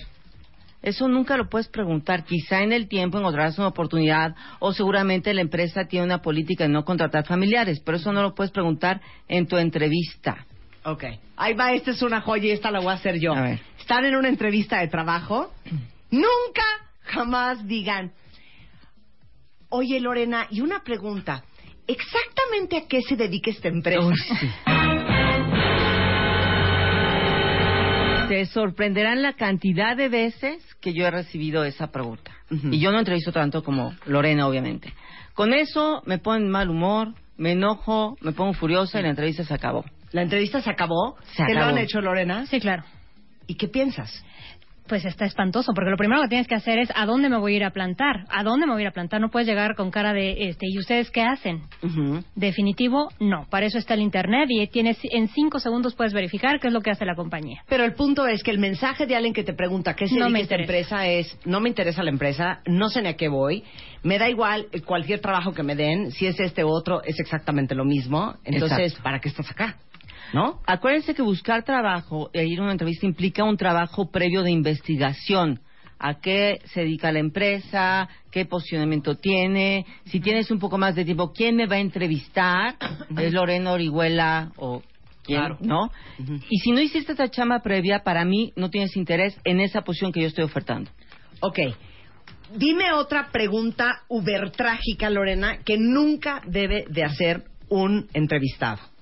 eso 0.84 1.08
nunca 1.08 1.36
lo 1.36 1.48
puedes 1.48 1.68
preguntar. 1.68 2.24
Quizá 2.24 2.62
en 2.62 2.72
el 2.72 2.88
tiempo 2.88 3.18
encontrarás 3.18 3.58
una 3.58 3.68
oportunidad 3.68 4.34
o 4.60 4.72
seguramente 4.72 5.32
la 5.32 5.40
empresa 5.40 5.86
tiene 5.86 6.04
una 6.04 6.20
política 6.20 6.64
de 6.64 6.70
no 6.70 6.84
contratar 6.84 7.26
familiares, 7.26 7.80
pero 7.80 7.96
eso 7.96 8.12
no 8.12 8.22
lo 8.22 8.34
puedes 8.34 8.52
preguntar 8.52 9.00
en 9.26 9.46
tu 9.46 9.56
entrevista. 9.56 10.46
Ok. 10.84 11.04
Ahí 11.36 11.54
va, 11.54 11.72
esta 11.72 11.90
es 11.90 12.02
una 12.02 12.20
joya 12.20 12.44
y 12.44 12.50
esta 12.50 12.70
la 12.70 12.80
voy 12.80 12.90
a 12.90 12.96
hacer 12.96 13.18
yo. 13.18 13.32
A 13.34 13.40
ver. 13.40 13.60
Están 13.80 14.04
en 14.04 14.14
una 14.14 14.28
entrevista 14.28 14.80
de 14.80 14.88
trabajo. 14.88 15.50
Nunca, 16.14 16.62
jamás 17.02 17.66
digan, 17.66 18.12
oye 19.68 19.98
Lorena, 19.98 20.46
y 20.48 20.60
una 20.60 20.84
pregunta. 20.84 21.42
¿Exactamente 21.88 22.76
a 22.76 22.86
qué 22.88 23.02
se 23.02 23.16
dedica 23.16 23.50
esta 23.50 23.66
empresa? 23.68 24.12
Sí. 24.38 24.48
Se 28.28 28.46
sorprenderán 28.46 29.22
la 29.22 29.32
cantidad 29.32 29.96
de 29.96 30.08
veces 30.08 30.62
que 30.80 30.94
yo 30.94 31.04
he 31.04 31.10
recibido 31.10 31.64
esa 31.64 31.88
pregunta. 31.88 32.30
Y 32.50 32.78
yo 32.78 32.92
no 32.92 33.00
entrevisto 33.00 33.32
tanto 33.32 33.64
como 33.64 33.92
Lorena, 34.06 34.46
obviamente. 34.46 34.94
Con 35.34 35.52
eso 35.52 36.00
me 36.06 36.18
ponen 36.18 36.48
mal 36.48 36.70
humor, 36.70 37.12
me 37.36 37.52
enojo, 37.52 38.16
me 38.20 38.32
pongo 38.32 38.52
furiosa 38.52 39.00
y 39.00 39.02
la 39.02 39.10
entrevista 39.10 39.44
se 39.44 39.52
acabó. 39.52 39.84
La 40.12 40.22
entrevista 40.22 40.62
se 40.62 40.70
acabó. 40.70 41.16
Se 41.32 41.44
¿Te 41.44 41.54
lo 41.54 41.64
han 41.64 41.78
hecho, 41.78 42.00
Lorena? 42.00 42.46
Sí, 42.46 42.60
claro. 42.60 42.84
¿Y 43.46 43.56
qué 43.56 43.68
piensas? 43.68 44.24
Pues 44.86 45.04
está 45.04 45.24
espantoso, 45.24 45.72
porque 45.74 45.90
lo 45.90 45.96
primero 45.96 46.20
que 46.22 46.28
tienes 46.28 46.46
que 46.46 46.54
hacer 46.54 46.78
es 46.78 46.90
a 46.94 47.06
dónde 47.06 47.28
me 47.28 47.38
voy 47.38 47.54
a 47.54 47.56
ir 47.56 47.64
a 47.64 47.70
plantar. 47.70 48.26
¿A 48.28 48.42
dónde 48.42 48.66
me 48.66 48.72
voy 48.72 48.82
a 48.82 48.84
ir 48.84 48.88
a 48.88 48.92
plantar? 48.92 49.20
No 49.20 49.30
puedes 49.30 49.48
llegar 49.48 49.74
con 49.76 49.90
cara 49.90 50.12
de, 50.12 50.48
este, 50.48 50.66
¿y 50.68 50.78
ustedes 50.78 51.10
qué 51.10 51.22
hacen? 51.22 51.62
Ujú. 51.82 52.22
Definitivo, 52.34 53.08
no. 53.18 53.46
Para 53.48 53.66
eso 53.66 53.78
está 53.78 53.94
el 53.94 54.02
Internet 54.02 54.46
y 54.50 54.66
tienes 54.66 54.98
en 55.04 55.28
cinco 55.28 55.58
segundos 55.58 55.94
puedes 55.94 56.12
verificar 56.12 56.60
qué 56.60 56.68
es 56.68 56.72
lo 56.72 56.80
que 56.80 56.90
hace 56.90 57.04
la 57.04 57.14
compañía. 57.14 57.62
Pero 57.68 57.84
el 57.84 57.94
punto 57.94 58.26
es 58.26 58.42
que 58.42 58.50
el 58.50 58.58
mensaje 58.58 59.06
de 59.06 59.16
alguien 59.16 59.32
que 59.32 59.44
te 59.44 59.54
pregunta 59.54 59.94
qué 59.94 60.06
se 60.06 60.16
No 60.16 60.28
esta 60.36 60.56
empresa 60.56 61.06
es 61.06 61.38
no 61.44 61.60
me 61.60 61.68
interesa 61.68 62.02
la 62.02 62.10
empresa, 62.10 62.60
no 62.66 62.88
sé 62.88 63.02
ni 63.02 63.08
a 63.08 63.16
qué 63.16 63.28
voy, 63.28 63.64
me 64.02 64.18
da 64.18 64.28
igual 64.28 64.66
cualquier 64.84 65.20
trabajo 65.20 65.52
que 65.52 65.62
me 65.62 65.74
den, 65.74 66.10
si 66.12 66.26
es 66.26 66.38
este 66.38 66.64
u 66.64 66.68
otro 66.68 67.02
es 67.02 67.18
exactamente 67.18 67.74
lo 67.74 67.84
mismo, 67.84 68.34
entonces 68.44 68.78
Exacto. 68.78 69.02
¿para 69.02 69.20
qué 69.20 69.28
estás 69.28 69.50
acá? 69.50 69.76
¿No? 70.34 70.60
Acuérdense 70.66 71.14
que 71.14 71.22
buscar 71.22 71.62
trabajo 71.62 72.28
e 72.32 72.44
ir 72.44 72.58
a 72.58 72.64
una 72.64 72.72
entrevista 72.72 73.06
implica 73.06 73.44
un 73.44 73.56
trabajo 73.56 74.10
previo 74.10 74.42
de 74.42 74.50
investigación. 74.50 75.60
¿A 75.98 76.20
qué 76.20 76.58
se 76.64 76.80
dedica 76.80 77.12
la 77.12 77.20
empresa? 77.20 78.08
¿Qué 78.32 78.44
posicionamiento 78.44 79.14
tiene? 79.14 79.86
Si 80.06 80.18
tienes 80.18 80.50
un 80.50 80.58
poco 80.58 80.76
más 80.76 80.96
de 80.96 81.04
tiempo, 81.04 81.32
¿quién 81.32 81.54
me 81.54 81.66
va 81.66 81.76
a 81.76 81.78
entrevistar? 81.78 82.74
¿Es 83.16 83.32
Lorena 83.32 83.72
Orihuela 83.72 84.50
o 84.56 84.82
quién? 85.22 85.38
Claro. 85.38 85.58
¿No? 85.60 85.90
Y 86.50 86.58
si 86.58 86.72
no 86.72 86.80
hiciste 86.80 87.12
esta 87.12 87.30
chamba 87.30 87.62
previa, 87.62 88.00
para 88.00 88.24
mí 88.24 88.52
no 88.56 88.70
tienes 88.70 88.96
interés 88.96 89.38
en 89.44 89.60
esa 89.60 89.82
posición 89.82 90.12
que 90.12 90.20
yo 90.20 90.26
estoy 90.26 90.44
ofertando. 90.44 90.90
Ok. 91.40 91.60
Dime 92.56 92.92
otra 92.92 93.30
pregunta 93.30 94.02
ubertrágica, 94.08 95.08
Lorena, 95.10 95.58
que 95.64 95.78
nunca 95.78 96.42
debe 96.44 96.86
de 96.90 97.04
hacer 97.04 97.44
un 97.68 98.08
entrevistado. 98.12 98.93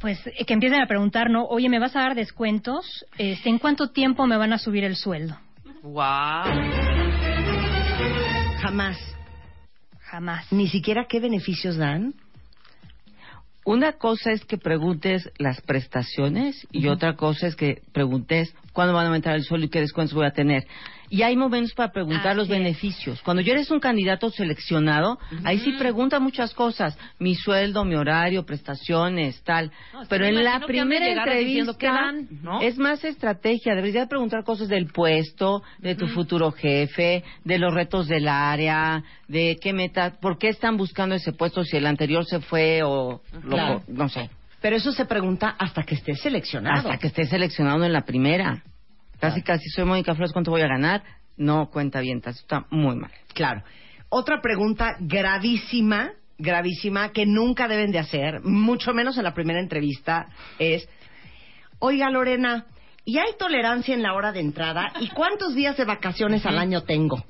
Pues 0.00 0.18
eh, 0.26 0.44
que 0.44 0.54
empiecen 0.54 0.80
a 0.80 0.86
preguntar, 0.86 1.30
¿no? 1.30 1.44
Oye, 1.44 1.68
¿me 1.68 1.78
vas 1.78 1.96
a 1.96 2.00
dar 2.00 2.14
descuentos? 2.14 3.04
Este, 3.18 3.48
¿En 3.48 3.58
cuánto 3.58 3.90
tiempo 3.90 4.26
me 4.26 4.36
van 4.36 4.52
a 4.52 4.58
subir 4.58 4.84
el 4.84 4.96
sueldo? 4.96 5.36
Wow. 5.82 6.02
Jamás. 8.60 8.98
Jamás. 10.00 10.52
Ni 10.52 10.68
siquiera 10.68 11.06
qué 11.08 11.20
beneficios 11.20 11.76
dan. 11.76 12.14
Una 13.64 13.92
cosa 13.92 14.32
es 14.32 14.44
que 14.46 14.56
preguntes 14.56 15.30
las 15.36 15.60
prestaciones 15.60 16.66
y 16.72 16.88
otra 16.88 17.16
cosa 17.16 17.46
es 17.46 17.54
que 17.54 17.82
preguntes 17.92 18.54
cuándo 18.72 18.94
van 18.94 19.04
a 19.04 19.08
aumentar 19.08 19.34
el 19.34 19.44
sueldo 19.44 19.66
y 19.66 19.68
qué 19.68 19.80
descuentos 19.80 20.14
voy 20.14 20.26
a 20.26 20.30
tener. 20.30 20.66
Y 21.10 21.22
hay 21.22 21.36
momentos 21.36 21.72
para 21.74 21.90
preguntar 21.92 22.28
Así 22.28 22.36
los 22.36 22.44
es. 22.46 22.50
beneficios. 22.50 23.22
Cuando 23.22 23.42
yo 23.42 23.52
eres 23.52 23.70
un 23.70 23.80
candidato 23.80 24.30
seleccionado, 24.30 25.18
ahí 25.44 25.58
sí 25.58 25.72
pregunta 25.78 26.20
muchas 26.20 26.52
cosas. 26.54 26.98
Mi 27.18 27.34
sueldo, 27.34 27.84
mi 27.84 27.94
horario, 27.94 28.44
prestaciones, 28.44 29.42
tal. 29.42 29.70
No, 29.92 30.00
que 30.02 30.06
Pero 30.08 30.26
en 30.26 30.44
la 30.44 30.60
que 30.60 30.66
primera 30.66 31.06
entrevista 31.08 31.74
qué 31.78 31.86
dan, 31.86 32.28
¿no? 32.42 32.60
es 32.60 32.76
más 32.78 33.02
estrategia. 33.04 33.74
Deberías 33.74 34.04
de 34.04 34.08
preguntar 34.08 34.44
cosas 34.44 34.68
del 34.68 34.86
puesto, 34.86 35.62
de 35.78 35.94
tu 35.94 36.06
futuro 36.08 36.52
jefe, 36.52 37.24
de 37.44 37.58
los 37.58 37.72
retos 37.72 38.08
del 38.08 38.28
área, 38.28 39.02
de 39.28 39.56
qué 39.60 39.72
meta, 39.72 40.14
por 40.20 40.38
qué 40.38 40.48
están 40.48 40.76
buscando 40.76 41.14
ese 41.14 41.32
puesto 41.32 41.64
si 41.64 41.76
el 41.76 41.86
anterior 41.86 42.24
se 42.26 42.40
fue 42.40 42.82
o 42.82 43.20
lo- 43.42 43.48
Claro. 43.50 43.82
no 43.88 44.08
sé. 44.08 44.30
Pero 44.60 44.76
eso 44.76 44.90
se 44.92 45.04
pregunta 45.04 45.54
hasta 45.58 45.84
que 45.84 45.94
estés 45.94 46.20
seleccionado. 46.20 46.78
Hasta 46.90 46.98
que 46.98 47.06
esté 47.06 47.24
seleccionado 47.26 47.84
en 47.84 47.92
la 47.92 48.02
primera. 48.02 48.62
Casi, 49.18 49.42
casi 49.42 49.68
soy 49.70 49.84
Mónica 49.84 50.14
Flores, 50.14 50.32
¿cuánto 50.32 50.50
voy 50.50 50.62
a 50.62 50.68
ganar? 50.68 51.02
No 51.36 51.70
cuenta 51.70 52.00
bien, 52.00 52.22
está 52.24 52.66
muy 52.70 52.96
mal. 52.96 53.10
Claro. 53.34 53.62
Otra 54.08 54.40
pregunta 54.40 54.96
gravísima, 55.00 56.12
gravísima, 56.38 57.10
que 57.10 57.26
nunca 57.26 57.68
deben 57.68 57.90
de 57.90 57.98
hacer, 57.98 58.40
mucho 58.42 58.94
menos 58.94 59.18
en 59.18 59.24
la 59.24 59.34
primera 59.34 59.60
entrevista, 59.60 60.28
es, 60.58 60.88
oiga 61.78 62.10
Lorena, 62.10 62.66
¿y 63.04 63.18
hay 63.18 63.32
tolerancia 63.38 63.94
en 63.94 64.02
la 64.02 64.14
hora 64.14 64.32
de 64.32 64.40
entrada? 64.40 64.92
¿Y 65.00 65.08
cuántos 65.08 65.54
días 65.54 65.76
de 65.76 65.84
vacaciones 65.84 66.46
al 66.46 66.58
año 66.58 66.84
tengo? 66.84 67.24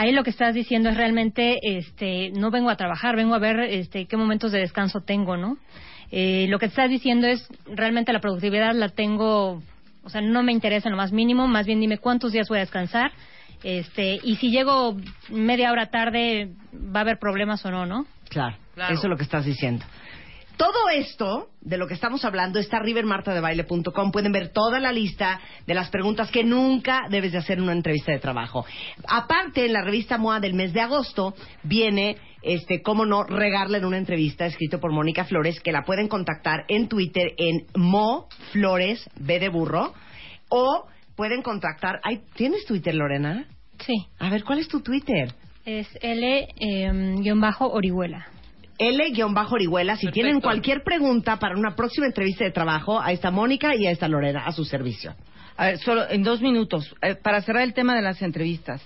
Ahí 0.00 0.12
lo 0.12 0.24
que 0.24 0.30
estás 0.30 0.54
diciendo 0.54 0.88
es 0.88 0.96
realmente, 0.96 1.58
este, 1.62 2.30
no 2.30 2.50
vengo 2.50 2.70
a 2.70 2.76
trabajar, 2.76 3.16
vengo 3.16 3.34
a 3.34 3.38
ver, 3.38 3.60
este, 3.60 4.06
qué 4.06 4.16
momentos 4.16 4.50
de 4.50 4.60
descanso 4.60 5.02
tengo, 5.02 5.36
¿no? 5.36 5.58
Eh, 6.10 6.46
lo 6.48 6.58
que 6.58 6.64
estás 6.64 6.88
diciendo 6.88 7.26
es 7.26 7.46
realmente 7.66 8.10
la 8.14 8.20
productividad 8.20 8.74
la 8.74 8.88
tengo, 8.88 9.62
o 10.02 10.08
sea, 10.08 10.22
no 10.22 10.42
me 10.42 10.52
interesa 10.52 10.88
en 10.88 10.92
lo 10.92 10.96
más 10.96 11.12
mínimo, 11.12 11.46
más 11.48 11.66
bien 11.66 11.80
dime 11.80 11.98
cuántos 11.98 12.32
días 12.32 12.48
voy 12.48 12.56
a 12.56 12.60
descansar, 12.62 13.12
este, 13.62 14.18
y 14.24 14.36
si 14.36 14.50
llego 14.50 14.96
media 15.28 15.70
hora 15.70 15.90
tarde, 15.90 16.48
va 16.74 17.00
a 17.00 17.02
haber 17.02 17.18
problemas 17.18 17.62
o 17.66 17.70
no, 17.70 17.84
¿no? 17.84 18.06
Claro, 18.30 18.56
Claro. 18.74 18.94
eso 18.94 19.02
es 19.02 19.10
lo 19.10 19.18
que 19.18 19.24
estás 19.24 19.44
diciendo. 19.44 19.84
Todo 20.60 20.90
esto 20.90 21.48
de 21.62 21.78
lo 21.78 21.86
que 21.86 21.94
estamos 21.94 22.22
hablando 22.22 22.58
está 22.58 22.76
arriba 22.76 23.00
en 23.00 23.06
martadebaile.com. 23.06 24.12
Pueden 24.12 24.30
ver 24.30 24.52
toda 24.52 24.78
la 24.78 24.92
lista 24.92 25.40
de 25.66 25.72
las 25.72 25.88
preguntas 25.88 26.30
que 26.30 26.44
nunca 26.44 27.00
debes 27.08 27.32
de 27.32 27.38
hacer 27.38 27.56
en 27.56 27.64
una 27.64 27.72
entrevista 27.72 28.12
de 28.12 28.18
trabajo. 28.18 28.66
Aparte, 29.08 29.64
en 29.64 29.72
la 29.72 29.80
revista 29.80 30.18
MOA 30.18 30.38
del 30.38 30.52
mes 30.52 30.74
de 30.74 30.82
agosto 30.82 31.32
viene, 31.62 32.18
este, 32.42 32.82
cómo 32.82 33.06
no 33.06 33.22
regarle 33.22 33.78
en 33.78 33.86
una 33.86 33.96
entrevista 33.96 34.44
escrito 34.44 34.80
por 34.80 34.92
Mónica 34.92 35.24
Flores, 35.24 35.60
que 35.60 35.72
la 35.72 35.86
pueden 35.86 36.08
contactar 36.08 36.66
en 36.68 36.88
Twitter 36.88 37.32
en 37.38 37.64
Mo 37.74 38.28
Flores 38.52 39.08
B 39.16 39.40
de 39.40 39.48
burro 39.48 39.94
o 40.50 40.84
pueden 41.16 41.40
contactar. 41.40 42.00
Ay, 42.02 42.20
¿Tienes 42.34 42.66
Twitter, 42.66 42.94
Lorena? 42.94 43.46
Sí, 43.78 43.94
A 44.18 44.28
ver, 44.28 44.44
¿cuál 44.44 44.58
es 44.58 44.68
tu 44.68 44.82
Twitter? 44.82 45.32
es 45.64 45.88
L-Orihuela. 46.02 48.26
L-Orihuela. 48.80 49.96
Si 49.96 50.06
Perfecto. 50.06 50.12
tienen 50.14 50.40
cualquier 50.40 50.82
pregunta 50.82 51.38
para 51.38 51.56
una 51.56 51.76
próxima 51.76 52.06
entrevista 52.06 52.44
de 52.44 52.50
trabajo, 52.50 52.98
ahí 52.98 53.14
está 53.14 53.30
Mónica 53.30 53.76
y 53.76 53.86
ahí 53.86 53.92
está 53.92 54.08
Lorena 54.08 54.46
a 54.46 54.52
su 54.52 54.64
servicio. 54.64 55.14
A 55.58 55.66
ver, 55.66 55.78
solo 55.78 56.08
en 56.08 56.22
dos 56.22 56.40
minutos, 56.40 56.96
eh, 57.02 57.14
para 57.14 57.42
cerrar 57.42 57.62
el 57.62 57.74
tema 57.74 57.94
de 57.94 58.00
las 58.00 58.22
entrevistas. 58.22 58.82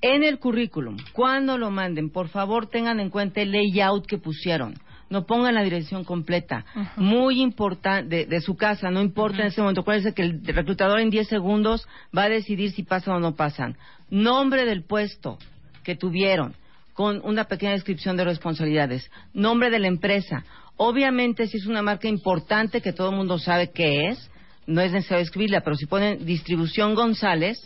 En 0.00 0.24
el 0.24 0.40
currículum, 0.40 0.96
cuando 1.12 1.56
lo 1.56 1.70
manden, 1.70 2.10
por 2.10 2.28
favor 2.28 2.66
tengan 2.68 2.98
en 2.98 3.10
cuenta 3.10 3.40
el 3.40 3.52
layout 3.52 4.06
que 4.06 4.18
pusieron. 4.18 4.74
No 5.10 5.24
pongan 5.24 5.54
la 5.54 5.62
dirección 5.62 6.04
completa. 6.04 6.66
Muy 6.96 7.40
importante, 7.40 8.14
de, 8.14 8.26
de 8.26 8.40
su 8.40 8.56
casa, 8.56 8.90
no 8.90 9.00
importa 9.00 9.40
en 9.40 9.46
ese 9.46 9.60
momento. 9.60 9.80
Acuérdense 9.80 10.12
que 10.14 10.22
el 10.22 10.44
reclutador 10.44 11.00
en 11.00 11.10
10 11.10 11.28
segundos 11.28 11.86
va 12.16 12.24
a 12.24 12.28
decidir 12.28 12.72
si 12.72 12.82
pasan 12.82 13.14
o 13.14 13.20
no 13.20 13.34
pasan. 13.34 13.76
Nombre 14.10 14.66
del 14.66 14.84
puesto 14.84 15.38
que 15.82 15.94
tuvieron, 15.94 16.54
con 16.98 17.20
una 17.22 17.44
pequeña 17.44 17.74
descripción 17.74 18.16
de 18.16 18.24
responsabilidades. 18.24 19.08
Nombre 19.32 19.70
de 19.70 19.78
la 19.78 19.86
empresa. 19.86 20.44
Obviamente, 20.76 21.46
si 21.46 21.58
es 21.58 21.66
una 21.66 21.80
marca 21.80 22.08
importante 22.08 22.80
que 22.80 22.92
todo 22.92 23.10
el 23.10 23.16
mundo 23.16 23.38
sabe 23.38 23.70
qué 23.70 24.08
es, 24.08 24.28
no 24.66 24.80
es 24.80 24.90
necesario 24.90 25.22
escribirla, 25.22 25.60
pero 25.60 25.76
si 25.76 25.86
ponen 25.86 26.26
distribución 26.26 26.96
González, 26.96 27.56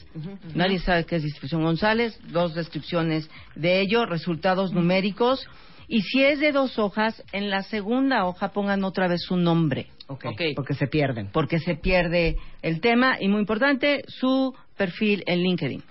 nadie 0.55 0.81
sabe 0.81 1.07
qué 1.07 1.16
es 1.16 1.23
distribución 1.23 1.62
González, 1.62 2.21
dos 2.31 2.55
descripciones 2.55 3.31
de 3.55 3.81
ello, 3.81 4.05
resultados 4.05 4.75
numéricos, 4.75 5.49
y 5.88 6.03
si 6.03 6.23
es 6.25 6.38
de 6.38 6.53
dos 6.53 6.79
hojas, 6.79 7.25
en 7.33 7.49
la 7.49 7.62
segunda 7.62 8.27
hoja 8.27 8.53
pongan 8.53 8.85
otra 8.85 9.09
vez 9.09 9.23
su 9.23 9.38
nombre, 9.38 9.87
Ok. 10.09 10.27
Ok. 10.27 10.42
Porque 10.55 10.75
se 10.75 10.88
pierden. 10.88 11.31
porque 11.33 11.59
se 11.59 11.75
pierde 11.75 12.37
el 12.61 12.83
tema, 12.83 13.16
y 13.18 13.29
muy 13.29 13.40
importante, 13.40 14.03
su 14.09 14.55
perfil 14.77 15.23
en 15.27 15.38
LinkedIn. 15.40 15.83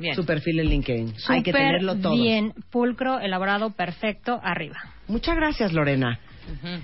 Bien. 0.00 0.14
Su 0.16 0.24
perfil 0.24 0.60
en 0.60 0.66
LinkedIn. 0.68 1.14
Hay 1.28 1.42
que 1.42 1.52
tenerlo 1.52 1.96
todo. 1.96 2.14
bien, 2.14 2.54
pulcro, 2.70 3.20
elaborado, 3.20 3.70
perfecto, 3.70 4.40
arriba. 4.42 4.76
Muchas 5.08 5.36
gracias, 5.36 5.72
Lorena. 5.72 6.18
Ujú. 6.52 6.82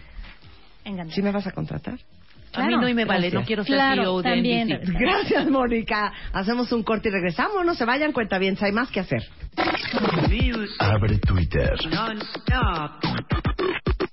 Encantada. 0.85 1.15
¿Sí 1.15 1.23
me 1.23 1.33
vas 1.33 1.47
a 1.47 1.51
contratar? 1.53 1.95
A 1.95 2.61
mí 2.61 2.69
Claro. 2.69 2.81
no 2.83 2.89
y 2.89 2.95
me 2.95 3.05
vale, 3.05 3.29
Gracias. 3.29 3.43
no 3.43 3.47
quiero 3.47 3.65
ser 3.65 3.75
Claro, 3.75 4.03
CEO 4.03 4.23
de 4.23 4.31
también. 4.31 4.69
NBC. 4.69 4.93
Gracias, 5.01 5.51
Mónica. 5.51 6.13
Hacemos 6.33 6.71
un 6.73 6.83
corte 6.85 7.09
y 7.09 7.13
regresamos. 7.13 7.65
No 7.67 7.75
se 7.75 7.85
vayan, 7.85 8.13
cuenta 8.13 8.39
bien. 8.39 8.57
Hay 8.61 8.73
más 8.73 8.91
que 8.91 9.01
hacer. 9.01 9.23
Abre 10.79 11.19
Twitter. 11.19 11.75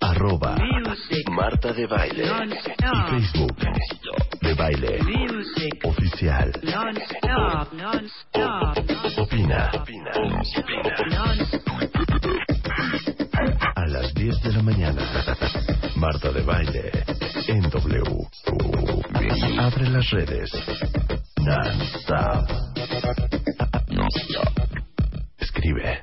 Arroba 0.01 0.57
Marta 1.31 1.73
de 1.73 1.85
Baile. 1.87 2.25
Y 2.25 3.09
Facebook. 3.21 3.55
De 4.43 4.53
Baile. 4.55 4.99
Oficial. 5.85 6.51
Opina. 9.17 9.71
A 13.75 13.85
las 13.87 14.13
10 14.13 14.41
de 14.41 14.51
la 14.51 14.61
mañana. 14.61 15.01
Marta 15.95 16.29
de 16.31 16.41
Baile. 16.41 16.91
En 17.47 17.61
W. 17.69 18.03
Abre 19.59 19.89
las 19.89 20.09
redes. 20.09 20.51
Non-stop. 21.37 22.49
Escribe. 25.39 26.02